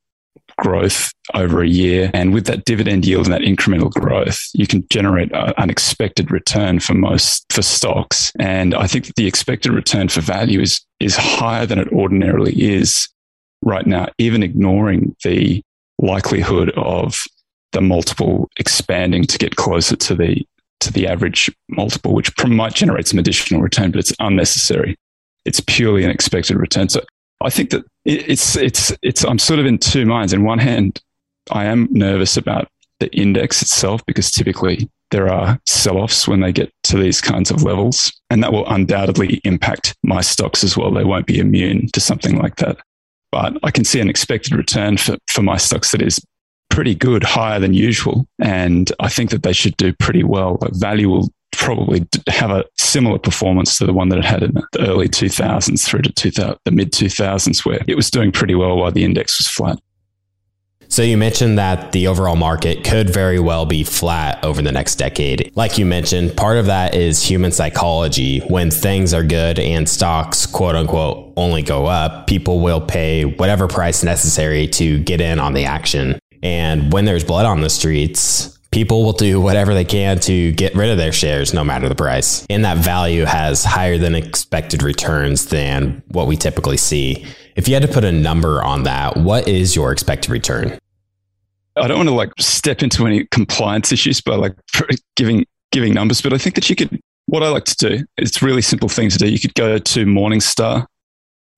[0.58, 2.10] growth over a year.
[2.14, 6.80] And with that dividend yield and that incremental growth, you can generate an expected return
[6.80, 8.32] for most for stocks.
[8.38, 13.08] And I think the expected return for value is is higher than it ordinarily is
[13.62, 15.62] right now, even ignoring the
[15.98, 17.16] likelihood of
[17.72, 20.46] the multiple expanding to get closer to the
[20.80, 24.96] to the average multiple, which might generate some additional return, but it's unnecessary.
[25.44, 26.88] It's purely an expected return.
[26.88, 27.00] So
[27.40, 30.32] I think that it's it's it's I'm sort of in two minds.
[30.32, 31.00] In one hand,
[31.50, 32.68] I am nervous about
[33.00, 37.62] the index itself because typically there are sell-offs when they get to these kinds of
[37.62, 40.90] levels, and that will undoubtedly impact my stocks as well.
[40.90, 42.78] They won't be immune to something like that.
[43.30, 46.20] But I can see an expected return for, for my stocks that is
[46.70, 48.26] pretty good, higher than usual.
[48.38, 50.58] And I think that they should do pretty well.
[50.72, 54.66] Value will probably have a similar performance to the one that it had in the
[54.80, 58.90] early 2000s through to 2000, the mid 2000s, where it was doing pretty well while
[58.90, 59.78] the index was flat.
[60.90, 64.94] So you mentioned that the overall market could very well be flat over the next
[64.94, 65.52] decade.
[65.54, 68.40] Like you mentioned, part of that is human psychology.
[68.40, 73.68] When things are good and stocks, quote unquote, only go up, people will pay whatever
[73.68, 76.18] price necessary to get in on the action.
[76.42, 80.74] And when there's blood on the streets, people will do whatever they can to get
[80.74, 82.46] rid of their shares no matter the price.
[82.50, 87.24] And that value has higher than expected returns than what we typically see.
[87.56, 90.78] If you had to put a number on that, what is your expected return?
[91.76, 94.54] I don't want to like step into any compliance issues by like
[95.16, 98.40] giving giving numbers, but I think that you could what I like to do, it's
[98.40, 99.28] really simple thing to do.
[99.28, 100.86] You could go to Morningstar,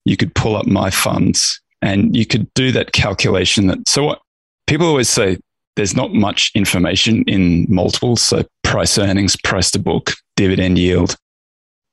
[0.05, 4.21] you could pull up my funds and you could do that calculation that so what
[4.67, 5.39] people always say
[5.81, 8.21] there's not much information in multiples.
[8.21, 11.17] So price earnings, price to book, dividend yield.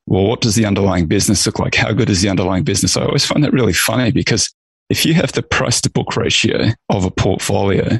[0.06, 1.74] Well, what does the underlying business look like?
[1.74, 2.98] How good is the underlying business?
[2.98, 4.52] I always find that really funny because
[4.90, 7.98] if you have the price to book ratio of a portfolio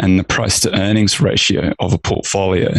[0.00, 2.72] and the price to earnings ratio of a portfolio,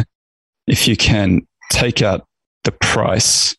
[0.65, 2.26] if you can take out
[2.63, 3.56] the price,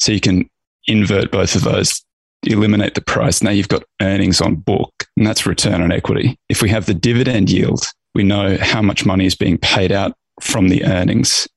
[0.00, 0.50] so you can
[0.88, 2.04] invert both of those,
[2.42, 3.44] eliminate the price.
[3.44, 6.36] Now you've got earnings on book, and that's return on equity.
[6.48, 10.12] If we have the dividend yield we know how much money is being paid out
[10.40, 11.48] from the earnings,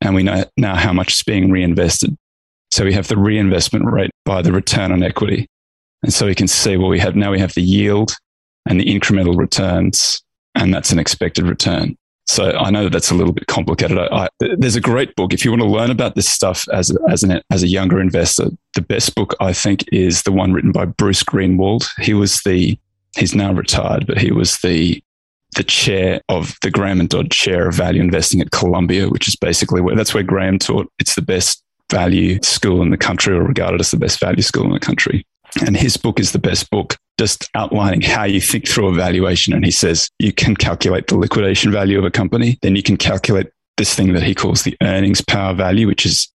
[0.00, 2.16] and we know now how much is being reinvested.
[2.70, 5.48] So we have the reinvestment rate by the return on equity.
[6.02, 8.14] And so we can see, well, we have now we have the yield
[8.66, 10.22] and the incremental returns,
[10.54, 11.96] and that's an expected return.
[12.26, 13.98] So I know that that's a little bit complicated.
[13.98, 16.94] I, I, there's a great book if you want to learn about this stuff as
[17.08, 18.50] as an as a younger investor.
[18.74, 21.88] The best book I think is the one written by Bruce Greenwald.
[22.02, 22.78] He was the
[23.16, 25.02] he's now retired, but he was the
[25.58, 29.36] the chair of the Graham and Dodd Chair of Value Investing at Columbia, which is
[29.36, 30.90] basically where that's where Graham taught.
[30.98, 34.64] It's the best value school in the country, or regarded as the best value school
[34.64, 35.26] in the country.
[35.66, 39.52] And his book is the best book, just outlining how you think through a valuation.
[39.52, 42.96] And he says you can calculate the liquidation value of a company, then you can
[42.96, 46.32] calculate this thing that he calls the earnings power value, which is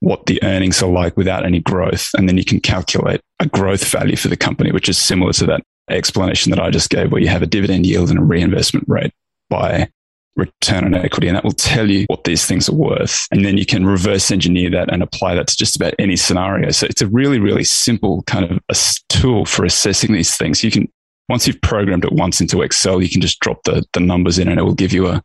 [0.00, 2.08] what the earnings are like without any growth.
[2.16, 5.46] And then you can calculate a growth value for the company, which is similar to
[5.46, 8.86] that explanation that I just gave, where you have a dividend yield and a reinvestment
[8.88, 9.12] rate
[9.50, 9.88] by
[10.36, 11.28] return on equity.
[11.28, 13.26] And that will tell you what these things are worth.
[13.30, 16.70] And then you can reverse engineer that and apply that to just about any scenario.
[16.70, 18.76] So it's a really, really simple kind of a
[19.08, 20.64] tool for assessing these things.
[20.64, 20.88] You can,
[21.28, 24.48] once you've programmed it once into Excel, you can just drop the, the numbers in
[24.48, 25.22] and it will give you a,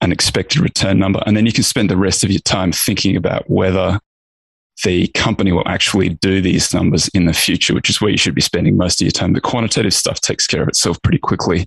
[0.00, 1.22] an expected return number.
[1.26, 4.00] And then you can spend the rest of your time thinking about whether
[4.84, 8.34] the company will actually do these numbers in the future, which is where you should
[8.34, 9.32] be spending most of your time.
[9.32, 11.66] The quantitative stuff takes care of itself pretty quickly.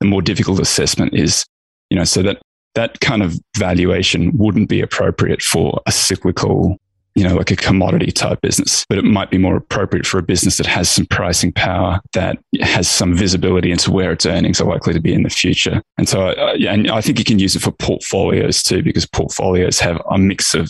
[0.00, 1.44] The more difficult assessment is,
[1.90, 2.40] you know, so that
[2.74, 6.78] that kind of valuation wouldn't be appropriate for a cyclical
[7.14, 10.22] you know, like a commodity type business, but it might be more appropriate for a
[10.22, 14.68] business that has some pricing power, that has some visibility into where its earnings are
[14.68, 15.80] likely to be in the future.
[15.96, 19.06] And so, uh, yeah, and I think you can use it for portfolios too, because
[19.06, 20.68] portfolios have a mix of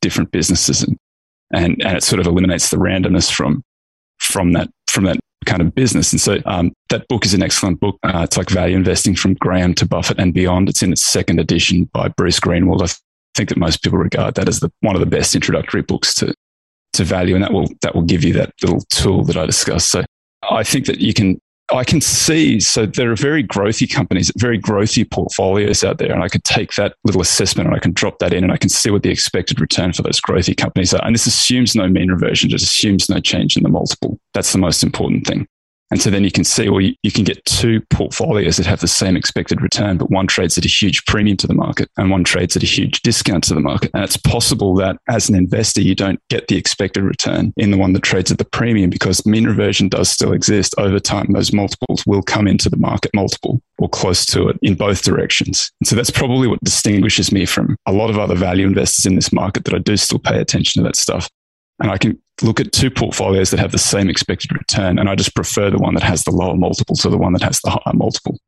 [0.00, 0.98] different businesses and,
[1.52, 3.62] and, and it sort of eliminates the randomness from,
[4.18, 6.12] from that, from that kind of business.
[6.12, 7.96] And so um, that book is an excellent book.
[8.02, 10.68] Uh, it's like value investing from Graham to Buffett and beyond.
[10.68, 12.82] It's in its second edition by Bruce Greenwald.
[12.82, 12.92] I
[13.36, 16.34] think that most people regard that as the, one of the best introductory books to
[16.94, 19.90] to value, and that will that will give you that little tool that I discussed.
[19.90, 20.04] So
[20.50, 21.40] I think that you can.
[21.70, 26.12] I can see, so there are very growthy companies, very growthy portfolios out there.
[26.12, 28.56] And I could take that little assessment and I can drop that in and I
[28.56, 31.04] can see what the expected return for those growthy companies are.
[31.04, 34.18] And this assumes no mean reversion, just assumes no change in the multiple.
[34.32, 35.46] That's the most important thing.
[35.90, 38.80] And so then you can see, well, you, you, can get two portfolios that have
[38.80, 42.10] the same expected return, but one trades at a huge premium to the market and
[42.10, 43.90] one trades at a huge discount to the market.
[43.94, 47.78] And it's possible that as an investor, you don't get the expected return in the
[47.78, 51.32] one that trades at the premium because mean reversion does still exist over time.
[51.32, 55.70] Those multiples will come into the market multiple or close to it in both directions.
[55.80, 59.14] And so that's probably what distinguishes me from a lot of other value investors in
[59.14, 61.30] this market that I do still pay attention to that stuff.
[61.80, 64.98] And I can look at two portfolios that have the same expected return.
[64.98, 67.42] And I just prefer the one that has the lower multiple to the one that
[67.42, 68.38] has the higher multiple.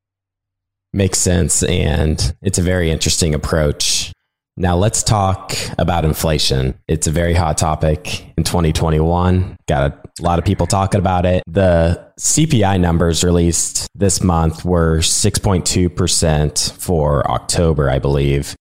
[0.93, 1.63] Makes sense.
[1.63, 4.13] And it's a very interesting approach.
[4.57, 6.75] Now let's talk about inflation.
[6.87, 9.57] It's a very hot topic in 2021.
[9.67, 11.43] Got a lot of people talking about it.
[11.47, 18.55] The CPI numbers released this month were 6.2% for October, I believe,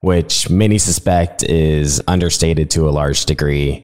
[0.00, 3.82] which many suspect is understated to a large degree.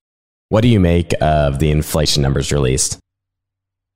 [0.53, 2.99] What do you make of the inflation numbers released?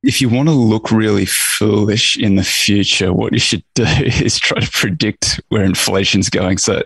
[0.02, 4.38] If you want to look really foolish in the future, what you should do is
[4.38, 6.56] try to predict where inflation's going.
[6.56, 6.82] So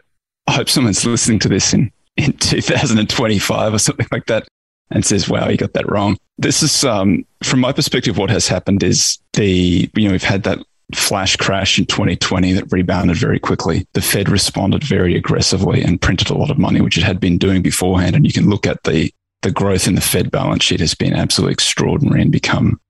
[0.48, 4.48] I hope someone's listening to this in, in 2025 or something like that
[4.90, 6.16] and says, wow, you got that wrong.
[6.36, 10.42] This is, um, from my perspective, what has happened is the, you know, we've had
[10.42, 10.58] that
[10.96, 13.86] flash crash in 2020 that rebounded very quickly.
[13.92, 17.38] The Fed responded very aggressively and printed a lot of money, which it had been
[17.38, 18.16] doing beforehand.
[18.16, 21.14] And you can look at the the growth in the Fed balance sheet has been
[21.14, 22.80] absolutely extraordinary and become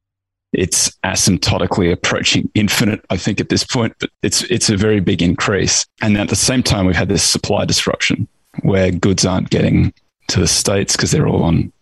[0.53, 5.23] it's asymptotically approaching infinite, I think, at this point, but it's it's a very big
[5.23, 5.87] increase.
[6.03, 8.27] And at the same time, we've had this supply disruption
[8.63, 9.95] where goods aren't getting
[10.29, 11.73] to the states because they're all on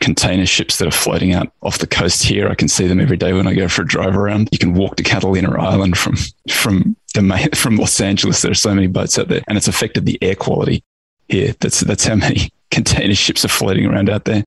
[0.00, 2.48] container ships that are floating out off the coast here.
[2.48, 4.48] I can see them every day when I go for a drive around.
[4.52, 6.16] You can walk to Catalina Island from
[6.50, 8.42] from the from Los Angeles.
[8.42, 10.84] There are so many boats out there, and it's affected the air quality
[11.28, 11.54] here.
[11.60, 14.44] That's that's how many container ships are floating around out there.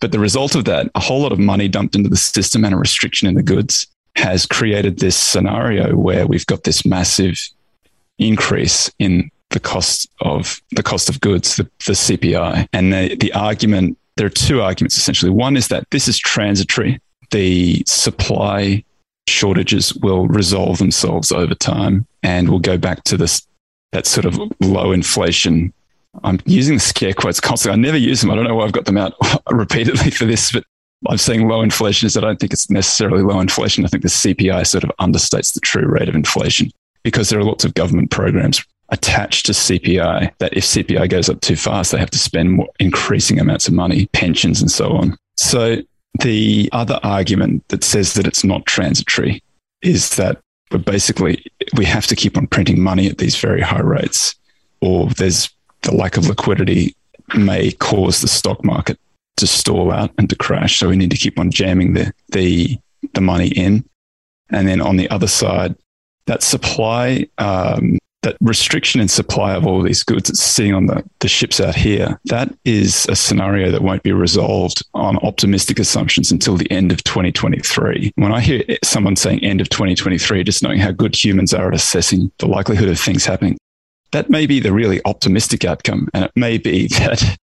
[0.00, 2.74] But the result of that, a whole lot of money dumped into the system and
[2.74, 7.38] a restriction in the goods has created this scenario where we've got this massive
[8.18, 12.66] increase in the cost of the cost of goods, the, the CPI.
[12.72, 15.30] And the, the argument, there are two arguments essentially.
[15.30, 17.00] One is that this is transitory.
[17.30, 18.84] The supply
[19.28, 23.46] shortages will resolve themselves over time and we'll go back to this
[23.92, 25.72] that sort of low inflation
[26.24, 27.78] I'm using the scare quotes constantly.
[27.78, 28.30] I never use them.
[28.30, 29.14] I don't know why I've got them out
[29.50, 30.64] repeatedly for this, but
[31.08, 33.84] I'm saying low inflation is I don't think it's necessarily low inflation.
[33.84, 36.70] I think the CPI sort of understates the true rate of inflation
[37.02, 41.40] because there are lots of government programs attached to CPI that if CPI goes up
[41.40, 45.16] too fast, they have to spend more increasing amounts of money, pensions and so on.
[45.36, 45.76] So
[46.20, 49.42] the other argument that says that it's not transitory
[49.80, 51.44] is that we're basically,
[51.76, 54.34] we have to keep on printing money at these very high rates
[54.80, 55.50] or there's
[55.82, 56.94] the lack of liquidity
[57.36, 58.98] may cause the stock market
[59.36, 60.78] to stall out and to crash.
[60.78, 62.78] So we need to keep on jamming the the
[63.14, 63.84] the money in,
[64.50, 65.74] and then on the other side,
[66.26, 67.26] that supply.
[67.38, 71.60] Um, that restriction in supply of all these goods that's sitting on the, the ships
[71.60, 76.70] out here, that is a scenario that won't be resolved on optimistic assumptions until the
[76.70, 78.12] end of 2023.
[78.16, 81.74] When I hear someone saying end of 2023, just knowing how good humans are at
[81.74, 83.56] assessing the likelihood of things happening,
[84.12, 86.08] that may be the really optimistic outcome.
[86.14, 87.38] And it may be that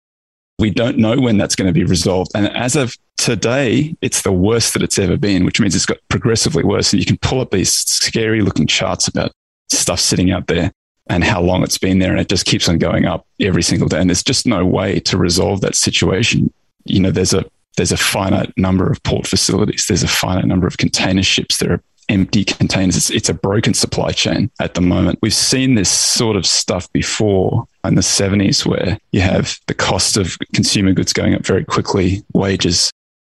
[0.60, 2.32] we don't know when that's going to be resolved.
[2.34, 5.98] And as of today, it's the worst that it's ever been, which means it's got
[6.10, 6.92] progressively worse.
[6.94, 9.32] And you can pull up these scary looking charts about
[9.70, 10.72] stuff sitting out there
[11.10, 12.12] and how long it's been there.
[12.12, 14.00] And it just keeps on going up every single day.
[14.00, 16.52] And there's just no way to resolve that situation.
[16.86, 19.86] You know, there's a, there's a finite number of port facilities.
[19.88, 21.58] There's a finite number of container ships.
[21.58, 22.96] There are empty containers.
[22.96, 25.20] It's, it's, a broken supply chain at the moment.
[25.22, 30.18] We've seen this sort of stuff before in the 70s where you have the cost
[30.18, 32.92] of consumer goods going up very quickly, wages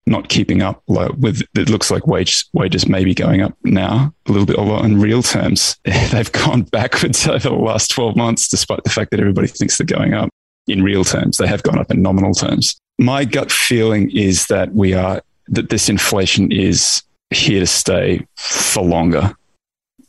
[0.06, 4.32] not keeping up with it looks like wage wages may be going up now a
[4.32, 8.82] little bit although in real terms they've gone backwards over the last 12 months despite
[8.82, 10.30] the fact that everybody thinks they're going up
[10.70, 11.36] in real terms.
[11.36, 12.80] They have gone up in nominal terms.
[12.98, 18.82] My gut feeling is that we are, that this inflation is here to stay for
[18.82, 19.34] longer.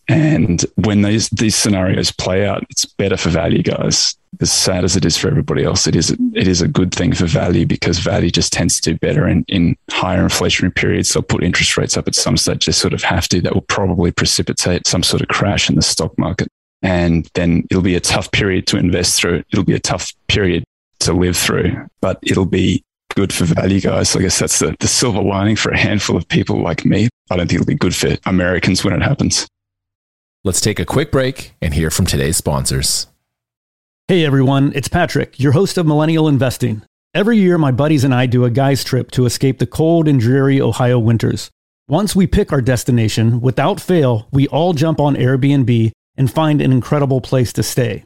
[0.08, 4.16] And when these, these scenarios play out, it's better for value guys.
[4.40, 7.14] As sad as it is for everybody else, it is it is a good thing
[7.14, 11.14] for value because value just tends to do better in, in higher inflationary periods.
[11.14, 12.66] They'll put interest rates up at some stage.
[12.66, 13.42] They sort of have to.
[13.42, 16.48] That will probably precipitate some sort of crash in the stock market.
[16.82, 19.44] And then it'll be a tough period to invest through.
[19.52, 20.64] It'll be a tough period
[21.02, 22.84] to live through, but it'll be
[23.16, 24.16] good for value guys.
[24.16, 27.10] I guess that's the, the silver lining for a handful of people like me.
[27.30, 29.48] I don't think it'll be good for Americans when it happens.
[30.44, 33.08] Let's take a quick break and hear from today's sponsors.
[34.08, 36.82] Hey everyone, it's Patrick, your host of Millennial Investing.
[37.14, 40.20] Every year, my buddies and I do a guy's trip to escape the cold and
[40.20, 41.52] dreary Ohio winters.
[41.88, 46.72] Once we pick our destination, without fail, we all jump on Airbnb and find an
[46.72, 48.06] incredible place to stay.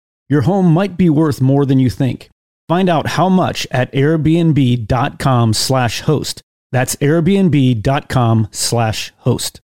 [0.31, 2.29] Your home might be worth more than you think.
[2.69, 6.41] Find out how much at airbnb.com slash host.
[6.71, 9.59] That's airbnb.com slash host.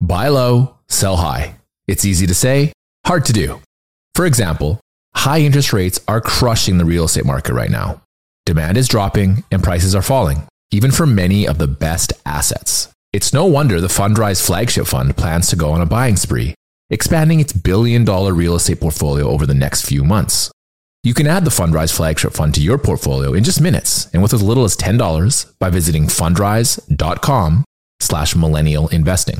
[0.00, 1.58] Buy low, sell high.
[1.86, 2.72] It's easy to say,
[3.06, 3.62] hard to do.
[4.16, 4.80] For example,
[5.14, 8.02] high interest rates are crushing the real estate market right now.
[8.46, 12.88] Demand is dropping and prices are falling, even for many of the best assets.
[13.12, 16.56] It's no wonder the Fundrise flagship fund plans to go on a buying spree
[16.90, 20.50] expanding its billion dollar real estate portfolio over the next few months.
[21.04, 24.34] You can add the Fundrise flagship fund to your portfolio in just minutes and with
[24.34, 27.64] as little as $10 by visiting fundrise.com
[28.00, 29.38] slash millennial investing.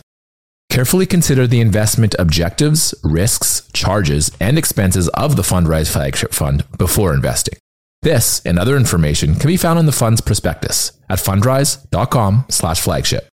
[0.71, 7.13] Carefully consider the investment objectives, risks, charges, and expenses of the Fundrise flagship fund before
[7.15, 7.59] investing.
[8.03, 13.29] This and other information can be found in the fund's prospectus at fundrise.com slash flagship.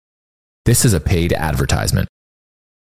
[0.64, 2.08] This is a paid advertisement.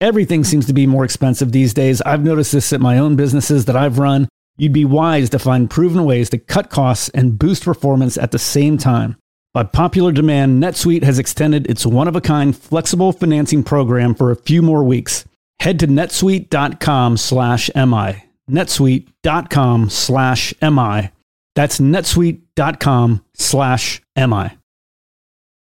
[0.00, 2.02] Everything seems to be more expensive these days.
[2.02, 4.28] I've noticed this at my own businesses that I've run.
[4.58, 8.38] You'd be wise to find proven ways to cut costs and boost performance at the
[8.38, 9.16] same time.
[9.54, 14.30] By popular demand, NetSuite has extended its one of a kind flexible financing program for
[14.30, 15.24] a few more weeks.
[15.60, 18.22] Head to netsuite.com slash MI.
[18.50, 21.10] netsuite.com slash MI.
[21.54, 24.50] That's netsuite.com slash MI.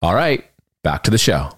[0.01, 0.43] All right,
[0.83, 1.51] back to the show.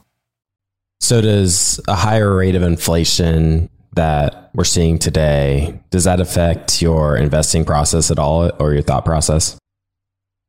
[1.00, 7.18] So does a higher rate of inflation that we're seeing today, does that affect your
[7.18, 9.58] investing process at all or your thought process?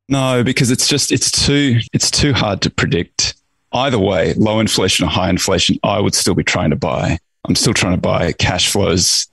[0.08, 3.34] No, because it's just it's too it's too hard to predict.
[3.72, 7.18] Either way, low inflation or high inflation, I would still be trying to buy.
[7.46, 9.26] I'm still trying to buy cash flows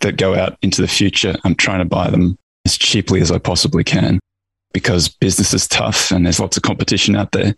[0.00, 1.36] that go out into the future.
[1.44, 4.18] I'm trying to buy them as cheaply as I possibly can
[4.72, 7.54] because business is tough and there's lots of competition out there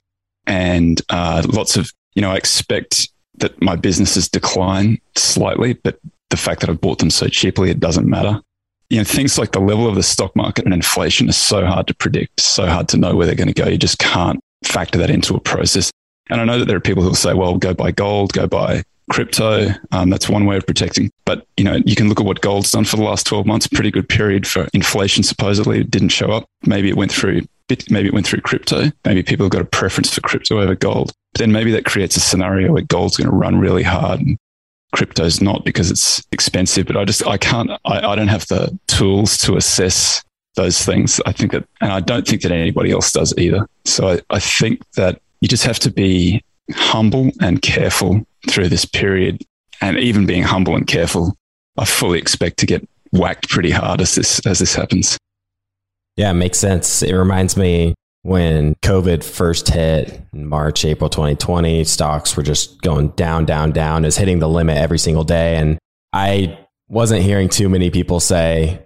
[0.46, 3.08] and uh, lots of you know, I expect
[3.38, 6.00] that my businesses decline slightly, but
[6.30, 8.40] the fact that I've bought them so cheaply, it doesn't matter.
[8.88, 11.86] You know, things like the level of the stock market and inflation is so hard
[11.88, 13.68] to predict, so hard to know where they're going to go.
[13.68, 15.90] You just can't factor that into a process.
[16.30, 18.46] And I know that there are people who will say, well, go buy gold, go
[18.46, 19.68] buy crypto.
[19.92, 21.10] Um, that's one way of protecting.
[21.26, 23.66] But, you know, you can look at what gold's done for the last 12 months,
[23.66, 25.80] pretty good period for inflation, supposedly.
[25.80, 26.48] It didn't show up.
[26.64, 27.42] Maybe it went through
[27.90, 28.90] maybe it went through crypto.
[29.04, 31.12] Maybe people have got a preference for crypto over gold.
[31.32, 34.38] But then maybe that creates a scenario where gold's going to run really hard and
[34.94, 36.86] crypto's not because it's expensive.
[36.86, 40.22] But I just, I can't, I, I don't have the tools to assess
[40.54, 41.20] those things.
[41.26, 43.68] I think that, and I don't think that anybody else does either.
[43.84, 46.42] So I, I think that you just have to be
[46.72, 49.44] humble and careful through this period
[49.80, 51.36] and even being humble and careful,
[51.76, 55.18] I fully expect to get whacked pretty hard as this as this happens.
[56.16, 57.02] Yeah, it makes sense.
[57.02, 63.08] It reminds me when COVID first hit in March, April 2020, stocks were just going
[63.10, 65.56] down, down, down, is hitting the limit every single day.
[65.56, 65.78] And
[66.12, 66.58] I
[66.88, 68.82] wasn't hearing too many people say,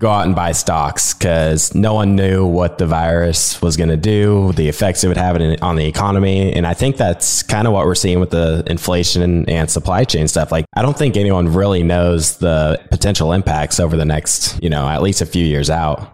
[0.00, 3.96] go out and buy stocks because no one knew what the virus was going to
[3.96, 6.52] do, the effects it would have on the economy.
[6.52, 10.28] And I think that's kind of what we're seeing with the inflation and supply chain
[10.28, 10.52] stuff.
[10.52, 14.88] Like, I don't think anyone really knows the potential impacts over the next, you know,
[14.88, 16.13] at least a few years out.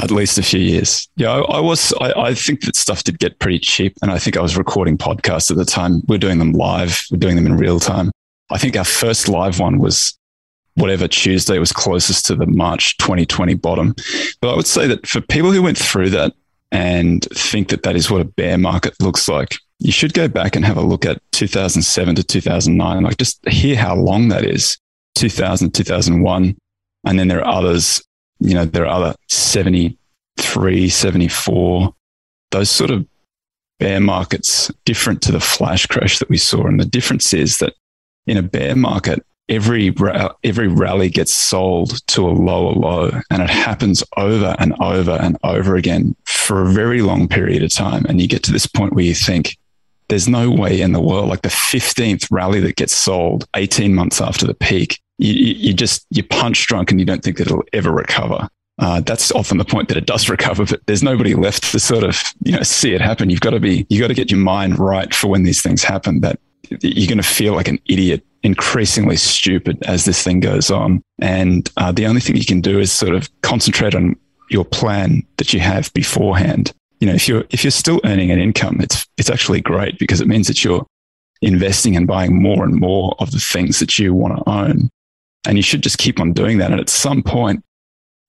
[0.00, 1.08] At least a few years.
[1.16, 3.94] Yeah, I, I was, I, I think that stuff did get pretty cheap.
[4.02, 6.02] And I think I was recording podcasts at the time.
[6.06, 8.10] We're doing them live, we're doing them in real time.
[8.50, 10.16] I think our first live one was
[10.74, 13.94] whatever Tuesday was closest to the March 2020 bottom.
[14.40, 16.34] But I would say that for people who went through that
[16.70, 20.56] and think that that is what a bear market looks like, you should go back
[20.56, 24.78] and have a look at 2007 to 2009, like just hear how long that is
[25.16, 26.56] 2000, 2001.
[27.04, 28.02] And then there are others,
[28.40, 31.94] you know, there are other 73, 74,
[32.50, 33.06] those sort of
[33.78, 36.66] bear markets different to the flash crash that we saw.
[36.66, 37.74] And the difference is that
[38.26, 39.94] in a bear market, every
[40.42, 45.36] every rally gets sold to a lower low and it happens over and over and
[45.44, 48.92] over again for a very long period of time and you get to this point
[48.92, 49.56] where you think
[50.08, 54.20] there's no way in the world like the 15th rally that gets sold 18 months
[54.20, 57.64] after the peak you, you just you punch drunk and you don't think that it'll
[57.72, 58.48] ever recover
[58.78, 62.04] uh, that's often the point that it does recover, but there's nobody left to sort
[62.04, 63.30] of you know see it happen.
[63.30, 65.82] You've got to be you got to get your mind right for when these things
[65.82, 66.20] happen.
[66.20, 66.38] That
[66.68, 71.02] you're going to feel like an idiot increasingly stupid as this thing goes on.
[71.20, 74.16] And uh, the only thing you can do is sort of concentrate on
[74.50, 76.72] your plan that you have beforehand.
[77.00, 80.20] You know, if you're if you're still earning an income, it's it's actually great because
[80.20, 80.86] it means that you're
[81.42, 84.88] investing and buying more and more of the things that you want to own.
[85.46, 86.72] And you should just keep on doing that.
[86.72, 87.62] And at some point,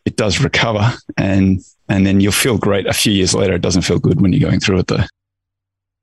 [0.05, 1.59] it does recover, and
[1.89, 2.88] and then you'll feel great.
[2.88, 5.03] A few years later, it doesn't feel good when you're going through it though.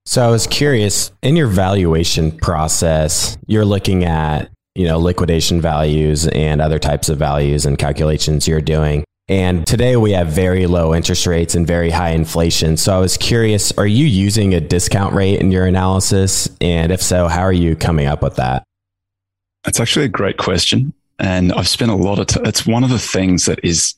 [0.06, 6.28] So I was curious in your valuation process, you're looking at, you know, liquidation values
[6.28, 9.04] and other types of values and calculations you're doing.
[9.28, 12.76] And today we have very low interest rates and very high inflation.
[12.76, 16.50] So I was curious, are you using a discount rate in your analysis?
[16.60, 18.64] And if so, how are you coming up with that?
[19.64, 20.92] That's actually a great question.
[21.18, 22.46] And I've spent a lot of time.
[22.46, 23.94] It's one of the things that is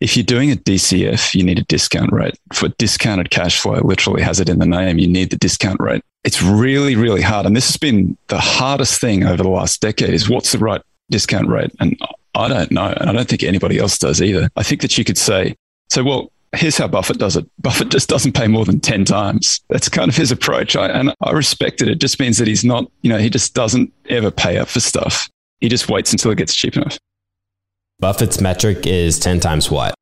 [0.00, 2.38] if you're doing a DCF, you need a discount rate.
[2.52, 6.02] For discounted cash flow, literally has it in the name, you need the discount rate.
[6.24, 7.46] It's really, really hard.
[7.46, 10.82] And this has been the hardest thing over the last decade is what's the right
[11.10, 11.70] discount rate?
[11.80, 11.98] And
[12.34, 12.92] I don't know.
[12.98, 14.50] And I don't think anybody else does either.
[14.56, 15.54] I think that you could say,
[15.90, 17.46] so, well, here's how Buffett does it.
[17.60, 19.60] Buffett just doesn't pay more than 10 times.
[19.68, 20.76] That's kind of his approach.
[20.76, 21.88] I, and I respect it.
[21.88, 24.80] It just means that he's not, you know, he just doesn't ever pay up for
[24.80, 25.28] stuff.
[25.64, 26.98] He just waits until it gets cheap enough.
[27.98, 29.94] Buffett's metric is 10 times what?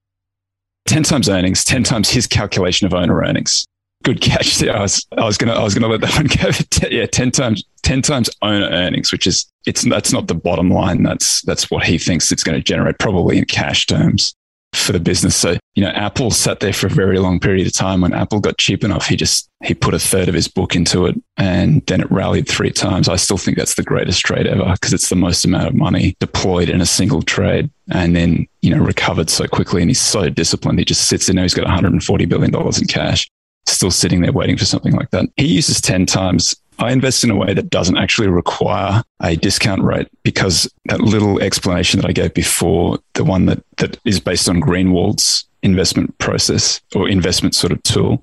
[0.88, 3.64] 10 times earnings, 10 times his calculation of owner earnings.
[4.02, 4.76] Good catch there.
[4.76, 6.88] I was, I was going to, I was to let that one go.
[6.90, 11.04] yeah, 10 times, 10 times owner earnings, which is, it's, that's not the bottom line.
[11.04, 14.34] That's, that's what he thinks it's going to generate probably in cash terms
[14.74, 15.36] for the business.
[15.36, 18.00] So, you know, Apple sat there for a very long period of time.
[18.00, 21.06] When Apple got cheap enough, he just, he put a third of his book into
[21.06, 23.08] it and then it rallied three times.
[23.08, 26.16] I still think that's the greatest trade ever because it's the most amount of money
[26.20, 29.82] deployed in a single trade and then, you know, recovered so quickly.
[29.82, 30.78] And he's so disciplined.
[30.78, 31.42] He just sits there now.
[31.42, 33.30] He's got $140 billion in cash,
[33.66, 35.26] still sitting there waiting for something like that.
[35.36, 39.82] He uses 10 times I invest in a way that doesn't actually require a discount
[39.82, 44.48] rate because that little explanation that I gave before, the one that, that is based
[44.48, 48.22] on Greenwald's investment process or investment sort of tool,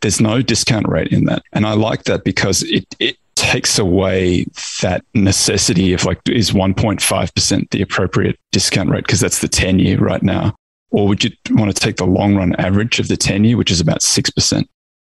[0.00, 1.42] there's no discount rate in that.
[1.52, 4.46] And I like that because it, it takes away
[4.82, 9.06] that necessity of like, is 1.5% the appropriate discount rate?
[9.06, 10.54] Because that's the 10 year right now.
[10.90, 13.70] Or would you want to take the long run average of the 10 year, which
[13.70, 14.64] is about 6%?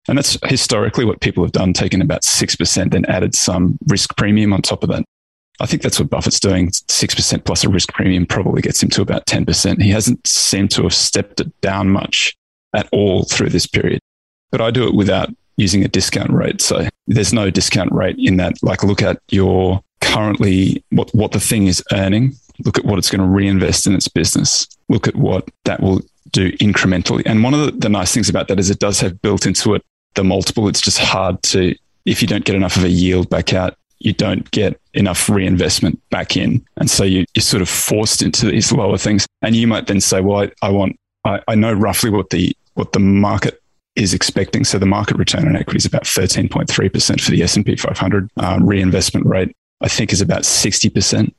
[0.08, 4.52] And that's historically what people have done, taken about 6%, then added some risk premium
[4.52, 5.04] on top of that.
[5.60, 6.70] I think that's what Buffett's doing.
[6.70, 9.82] 6% plus a risk premium probably gets him to about 10%.
[9.82, 12.36] He hasn't seemed to have stepped it down much
[12.74, 14.00] at all through this period.
[14.50, 16.62] But I do it without using a discount rate.
[16.62, 18.54] So there's no discount rate in that.
[18.62, 22.34] Like, look at your currently what, what the thing is earning,
[22.64, 26.00] look at what it's going to reinvest in its business, look at what that will
[26.30, 27.22] do incrementally.
[27.26, 29.74] And one of the, the nice things about that is it does have built into
[29.74, 29.82] it
[30.18, 33.54] the multiple, it's just hard to, if you don't get enough of a yield back
[33.54, 36.64] out, you don't get enough reinvestment back in.
[36.76, 39.26] And so you, you're sort of forced into these lower things.
[39.42, 42.54] And you might then say, well, I, I want, I, I know roughly what the,
[42.74, 43.60] what the market
[43.96, 44.64] is expecting.
[44.64, 48.30] So the market return on equity is about 13.3% for the S&P 500.
[48.36, 51.32] Uh, reinvestment rate, I think, is about 60%.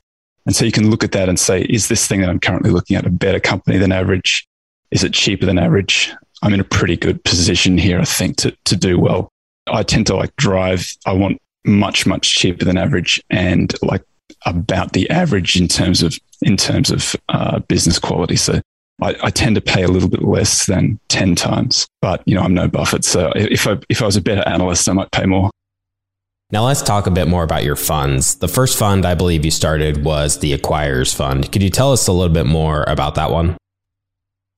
[0.46, 2.70] And so you can look at that and say, is this thing that I'm currently
[2.70, 4.46] looking at a better company than average?
[4.90, 6.12] Is it cheaper than average?
[6.42, 9.28] I'm in a pretty good position here, I think, to, to do well.
[9.66, 14.02] I tend to like drive, I want much, much cheaper than average and like
[14.46, 18.36] about the average in terms of in terms of uh, business quality.
[18.36, 18.60] So
[19.02, 22.42] I, I, tend to pay a little bit less than ten times, but you know
[22.42, 25.26] I'm no Buffett, so if I if I was a better analyst, I might pay
[25.26, 25.50] more.
[26.52, 28.36] Now let's talk a bit more about your funds.
[28.36, 31.52] The first fund I believe you started was the Acquirers Fund.
[31.52, 33.56] Could you tell us a little bit more about that one?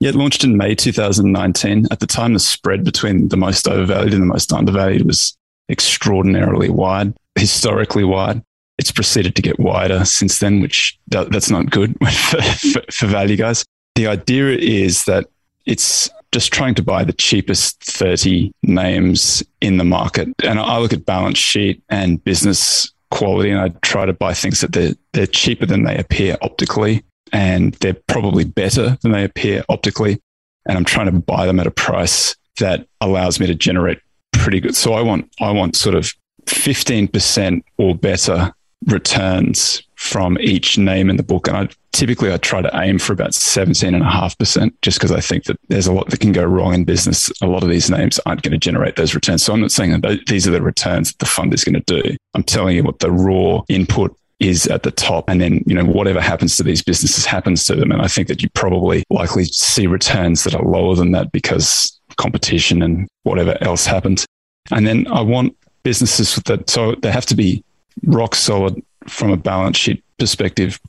[0.03, 1.87] Yeah, it launched in May 2019.
[1.93, 5.39] At the time, the spread between the most overvalued and the most undervalued was
[5.71, 8.43] extraordinarily wide, historically wide.
[8.79, 13.37] It's proceeded to get wider since then, which that's not good for, for, for value
[13.37, 13.65] guys.
[13.95, 15.29] The idea is that
[15.67, 20.31] it's just trying to buy the cheapest 30 names in the market.
[20.43, 24.63] And I look at balance sheet and business quality and I try to buy things
[24.63, 29.65] that they're, they're cheaper than they appear optically and they're probably better than they appear
[29.69, 30.21] optically.
[30.67, 33.99] And I'm trying to buy them at a price that allows me to generate
[34.33, 34.77] pretty good.
[34.77, 36.13] So I want, I want sort of
[36.47, 38.53] 15% or better
[38.87, 41.49] returns from each name in the book.
[41.49, 45.59] And I typically I try to aim for about 17.5% just because I think that
[45.69, 47.31] there's a lot that can go wrong in business.
[47.41, 49.45] A lot of these names aren't going to generate those returns.
[49.45, 52.01] So I'm not saying that these are the returns that the fund is going to
[52.01, 52.17] do.
[52.35, 55.85] I'm telling you what the raw input is at the top and then you know
[55.85, 57.93] whatever happens to these businesses happens to them.
[57.93, 61.99] And i think that you probably likely see returns that are lower than that because
[62.17, 64.27] competition and whatever else happens
[64.71, 67.65] and then i want businesses that so they have to be
[68.05, 70.81] rock solid from a balance sheet perspective,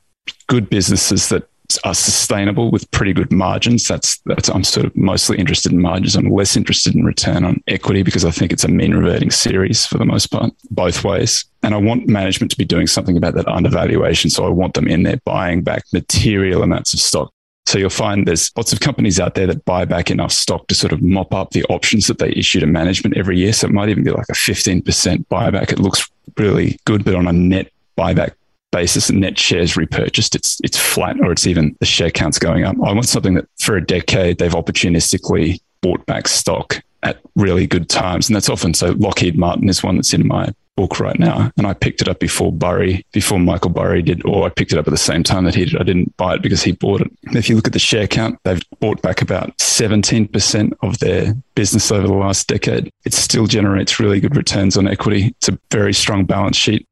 [0.48, 1.48] good businesses that
[1.84, 3.88] are sustainable with pretty good margins.
[3.88, 6.16] That's that's I'm sort of mostly interested in margins.
[6.16, 9.86] I'm less interested in return on equity because I think it's a mean reverting series
[9.86, 11.46] for the most part, both ways.
[11.64, 14.30] And I want management to be doing something about that undervaluation.
[14.30, 17.32] So I want them in there buying back material amounts of stock.
[17.66, 20.76] So you'll find there's lots of companies out there that buy back enough stock to
[20.76, 23.54] sort of mop up the options that they issue to management every year.
[23.54, 24.84] So it might even be like a 15%
[25.28, 25.72] buyback.
[25.72, 28.32] It looks really good, but on a net buyback
[28.74, 32.66] basis and net shares repurchased, it's it's flat or it's even the share count's going
[32.66, 32.76] up.
[32.84, 37.88] I want something that for a decade they've opportunistically bought back stock at really good
[37.90, 38.28] times.
[38.28, 41.52] And that's often so Lockheed Martin is one that's in my book right now.
[41.58, 44.80] And I picked it up before Burry, before Michael Burry did, or I picked it
[44.80, 45.80] up at the same time that he did.
[45.80, 47.12] I didn't buy it because he bought it.
[47.26, 51.92] If you look at the share count, they've bought back about 17% of their business
[51.92, 52.90] over the last decade.
[53.06, 55.28] It still generates really good returns on equity.
[55.38, 56.88] It's a very strong balance sheet.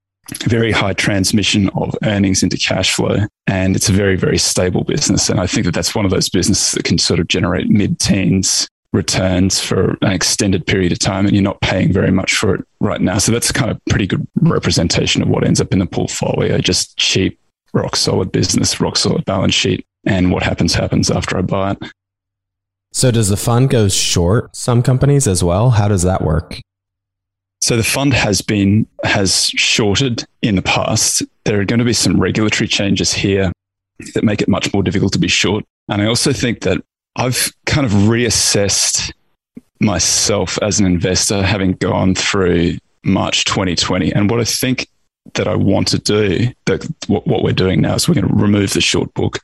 [0.45, 5.29] Very high transmission of earnings into cash flow, and it's a very, very stable business.
[5.29, 7.99] And I think that that's one of those businesses that can sort of generate mid
[7.99, 12.55] teens returns for an extended period of time and you're not paying very much for
[12.55, 13.17] it right now.
[13.17, 16.57] So that's kind of pretty good representation of what ends up in the portfolio.
[16.57, 17.39] Just cheap,
[17.73, 19.85] rock solid business, rock solid balance sheet.
[20.05, 21.77] And what happens, happens after I buy it.
[22.91, 25.69] So does the fund go short some companies as well?
[25.69, 26.59] How does that work?
[27.61, 31.23] So the fund has been has shorted in the past.
[31.45, 33.51] There are going to be some regulatory changes here
[34.13, 35.63] that make it much more difficult to be short.
[35.87, 36.83] And I also think that
[37.15, 39.13] I've kind of reassessed
[39.79, 44.11] myself as an investor having gone through March 2020.
[44.13, 44.87] And what I think
[45.35, 48.33] that I want to do, that what, what we're doing now is we're going to
[48.33, 49.39] remove the short book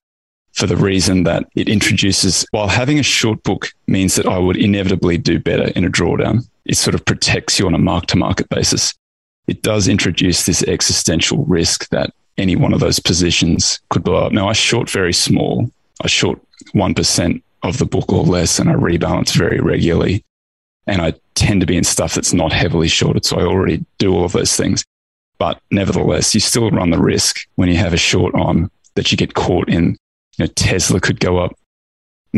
[0.53, 4.57] for the reason that it introduces, while having a short book means that I would
[4.57, 8.18] inevitably do better in a drawdown, it sort of protects you on a mark to
[8.18, 8.93] market basis.
[9.47, 14.32] It does introduce this existential risk that any one of those positions could blow up.
[14.32, 15.72] Now, I short very small.
[16.03, 16.39] I short
[16.76, 20.24] 1% of the book or less, and I rebalance very regularly.
[20.86, 23.26] And I tend to be in stuff that's not heavily shorted.
[23.26, 24.86] So I already do all of those things.
[25.39, 29.18] But nevertheless, you still run the risk when you have a short on that you
[29.18, 29.97] get caught in.
[30.38, 31.57] You know, Tesla could go up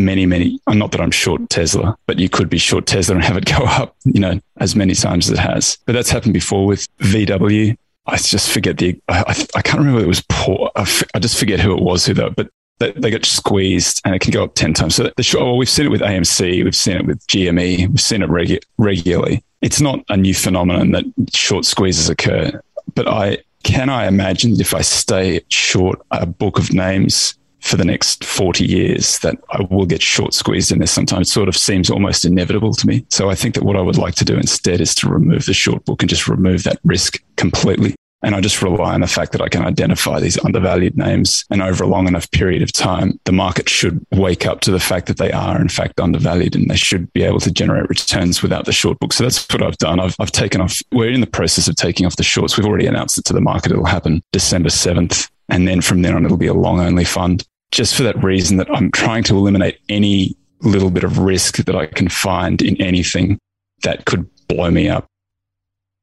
[0.06, 3.38] many, many, not that I'm short Tesla, but you could be short Tesla and have
[3.38, 5.78] it go up, you know, as many times as it has.
[5.86, 7.76] But that's happened before with VW.
[8.06, 10.72] I just forget the, I, I, can't remember it was poor.
[10.76, 14.20] I, just forget who it was who though, but they, they get squeezed and it
[14.20, 14.96] can go up 10 times.
[14.96, 18.02] So the short, well, we've seen it with AMC, we've seen it with GME, we've
[18.02, 19.44] seen it regu- regularly.
[19.62, 22.62] It's not a new phenomenon that short squeezes occur,
[22.96, 27.86] but I can I imagine if I stay short a book of names for the
[27.86, 31.90] next 40 years that I will get short squeezed in this sometimes sort of seems
[31.90, 33.06] almost inevitable to me.
[33.10, 35.54] So I think that what I would like to do instead is to remove the
[35.54, 37.96] short book and just remove that risk completely.
[38.22, 41.46] And I just rely on the fact that I can identify these undervalued names.
[41.50, 44.80] And over a long enough period of time, the market should wake up to the
[44.80, 48.42] fact that they are, in fact, undervalued and they should be able to generate returns
[48.42, 49.14] without the short book.
[49.14, 50.02] So that's what I've done.
[50.02, 52.58] I've, I've taken off, we're in the process of taking off the shorts.
[52.58, 53.72] We've already announced it to the market.
[53.72, 55.30] It'll happen December 7th.
[55.50, 57.44] And then from then on, it'll be a long only fund.
[57.72, 61.76] Just for that reason that I'm trying to eliminate any little bit of risk that
[61.76, 63.40] I can find in anything
[63.84, 65.06] that could blow me up.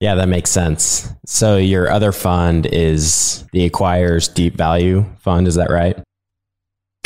[0.00, 1.08] Yeah, that makes sense.
[1.26, 5.98] So your other fund is the Acquirers Deep Value Fund, is that right?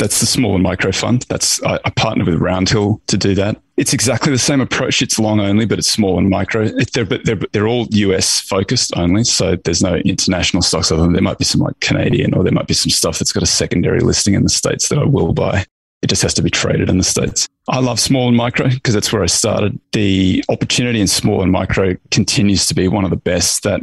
[0.01, 1.27] That's the small and micro fund.
[1.29, 3.61] That's I, I partnered with Roundhill to do that.
[3.77, 4.99] It's exactly the same approach.
[5.03, 6.63] It's long only, but it's small and micro.
[6.63, 9.23] It, they're, they're, they're all US focused only.
[9.23, 12.51] So there's no international stocks other than there might be some like Canadian or there
[12.51, 15.33] might be some stuff that's got a secondary listing in the States that I will
[15.33, 15.67] buy.
[16.01, 17.47] It just has to be traded in the States.
[17.69, 19.79] I love small and micro because that's where I started.
[19.91, 23.81] The opportunity in small and micro continues to be one of the best that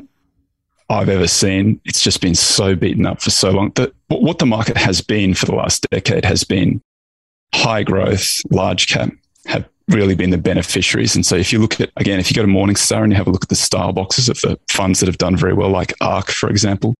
[0.91, 1.81] I've ever seen.
[1.85, 3.71] It's just been so beaten up for so long.
[4.09, 6.83] What the market has been for the last decade has been
[7.55, 9.11] high growth, large cap
[9.47, 11.15] have really been the beneficiaries.
[11.15, 13.27] And so if you look at, again, if you go to Morningstar and you have
[13.27, 15.93] a look at the style boxes of the funds that have done very well, like
[16.01, 16.95] ARK, for example,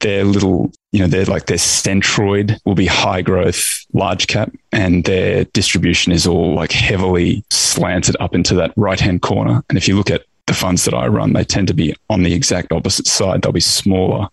[0.00, 5.04] their little, you know, they're like their centroid will be high growth, large cap, and
[5.04, 9.62] their distribution is all like heavily slanted up into that right hand corner.
[9.68, 12.22] And if you look at the funds that I run, they tend to be on
[12.22, 13.42] the exact opposite side.
[13.42, 14.28] They'll be smaller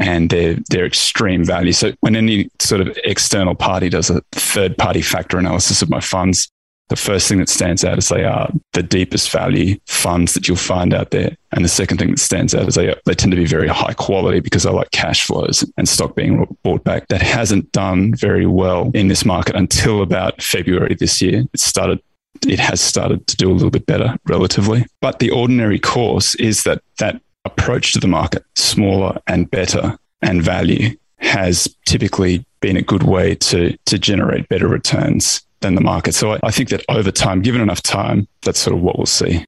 [0.00, 1.72] and they're, they're extreme value.
[1.72, 6.00] So when any sort of external party does a third party factor analysis of my
[6.00, 6.50] funds,
[6.88, 10.56] the first thing that stands out is they are the deepest value funds that you'll
[10.56, 11.36] find out there.
[11.52, 13.92] And the second thing that stands out is they, they tend to be very high
[13.92, 17.06] quality because they like cash flows and stock being bought back.
[17.06, 21.44] That hasn't done very well in this market until about February this year.
[21.52, 22.02] It started
[22.46, 24.86] it has started to do a little bit better relatively.
[25.00, 30.42] But the ordinary course is that that approach to the market, smaller and better and
[30.42, 36.14] value, has typically been a good way to, to generate better returns than the market.
[36.14, 39.06] So I, I think that over time, given enough time, that's sort of what we'll
[39.06, 39.44] see.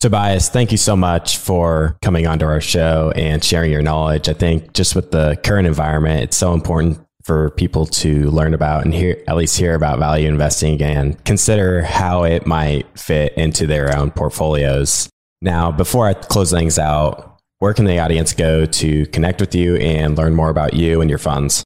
[0.00, 4.28] Tobias, thank you so much for coming onto our show and sharing your knowledge.
[4.28, 8.84] I think just with the current environment, it's so important for people to learn about
[8.84, 13.66] and hear at least hear about value investing and consider how it might fit into
[13.66, 15.08] their own portfolios.
[15.44, 19.76] Now, before I close things out, where can the audience go to connect with you
[19.76, 21.62] and learn more about you and your funds?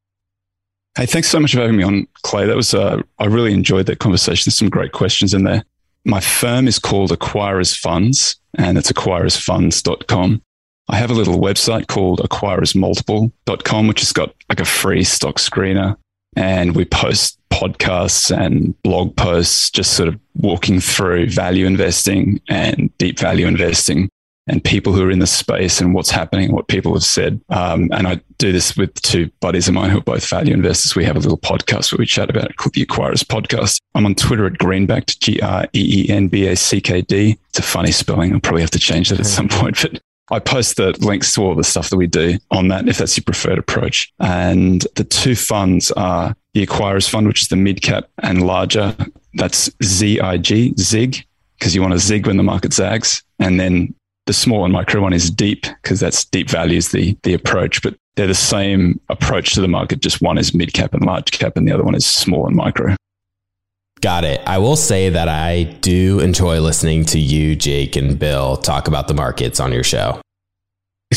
[0.96, 2.44] Hey, thanks so much for having me on, Clay.
[2.46, 4.50] That was uh, I really enjoyed that conversation.
[4.50, 5.62] There's some great questions in there.
[6.04, 10.42] My firm is called Acquirers Funds, and it's acquirersfunds.com.
[10.88, 15.96] I have a little website called acquirersmultiple.com, which has got like a free stock screener.
[16.38, 22.96] And we post podcasts and blog posts, just sort of walking through value investing and
[22.98, 24.08] deep value investing
[24.46, 27.40] and people who are in the space and what's happening, what people have said.
[27.50, 30.94] Um, and I do this with two buddies of mine who are both value investors.
[30.94, 33.80] We have a little podcast where we chat about it called the Acquirers Podcast.
[33.96, 37.36] I'm on Twitter at Greenbacked, G R E E N B A C K D.
[37.48, 38.32] It's a funny spelling.
[38.32, 40.00] I'll probably have to change that at some point, but
[40.30, 43.16] I post the links to all the stuff that we do on that if that's
[43.16, 44.12] your preferred approach.
[44.20, 48.94] And the two funds are the Acquirers Fund, which is the mid cap and larger.
[49.34, 51.24] That's ZIG, ZIG,
[51.58, 53.22] because you want to zig when the market zags.
[53.38, 53.94] And then
[54.26, 57.82] the small and micro one is deep because that's deep value is the, the approach,
[57.82, 60.00] but they're the same approach to the market.
[60.00, 62.56] Just one is mid cap and large cap, and the other one is small and
[62.56, 62.94] micro.
[64.00, 64.40] Got it.
[64.46, 69.08] I will say that I do enjoy listening to you, Jake, and Bill talk about
[69.08, 70.20] the markets on your show.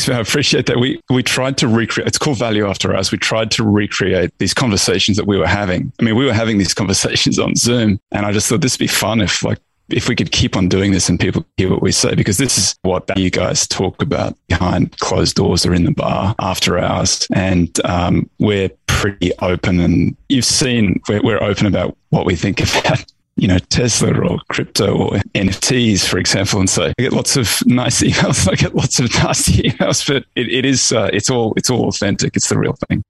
[0.08, 0.78] I appreciate that.
[0.78, 2.08] We we tried to recreate.
[2.08, 3.12] It's called Value After Hours.
[3.12, 5.92] We tried to recreate these conversations that we were having.
[6.00, 8.84] I mean, we were having these conversations on Zoom, and I just thought this would
[8.84, 9.58] be fun if like
[9.90, 12.56] if we could keep on doing this and people hear what we say, because this
[12.56, 17.26] is what you guys talk about behind closed doors or in the bar after hours.
[17.34, 18.70] And um, we're
[19.02, 19.80] pretty open.
[19.80, 23.04] And you've seen we're, we're open about what we think about
[23.36, 26.60] you know, Tesla or crypto or NFTs, for example.
[26.60, 28.48] And so I get lots of nice emails.
[28.52, 31.88] I get lots of nasty emails, but it, it is, uh, it's all, it's all
[31.88, 32.36] authentic.
[32.36, 33.02] It's the real thing.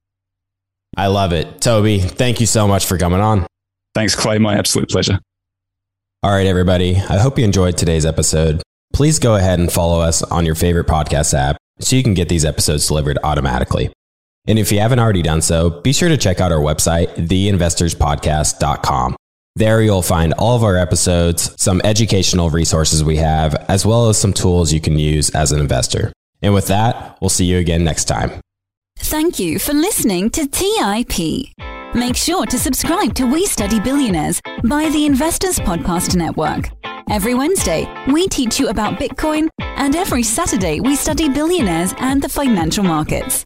[0.95, 1.59] I love it.
[1.59, 3.45] Toby, thank you so much for coming on.
[3.95, 4.37] Thanks, Clay.
[4.37, 5.19] My absolute pleasure.
[6.21, 6.95] All right, everybody.
[6.95, 8.61] I hope you enjoyed today's episode.
[8.93, 12.29] Please go ahead and follow us on your favorite podcast app so you can get
[12.29, 13.91] these episodes delivered automatically.
[14.47, 19.15] And if you haven't already done so, be sure to check out our website, theinvestorspodcast.com.
[19.55, 24.17] There you'll find all of our episodes, some educational resources we have, as well as
[24.17, 26.11] some tools you can use as an investor.
[26.41, 28.31] And with that, we'll see you again next time.
[28.97, 31.53] Thank you for listening to TIP.
[31.93, 36.69] Make sure to subscribe to We Study Billionaires by the Investors Podcast Network.
[37.09, 42.29] Every Wednesday, we teach you about Bitcoin, and every Saturday, we study billionaires and the
[42.29, 43.45] financial markets.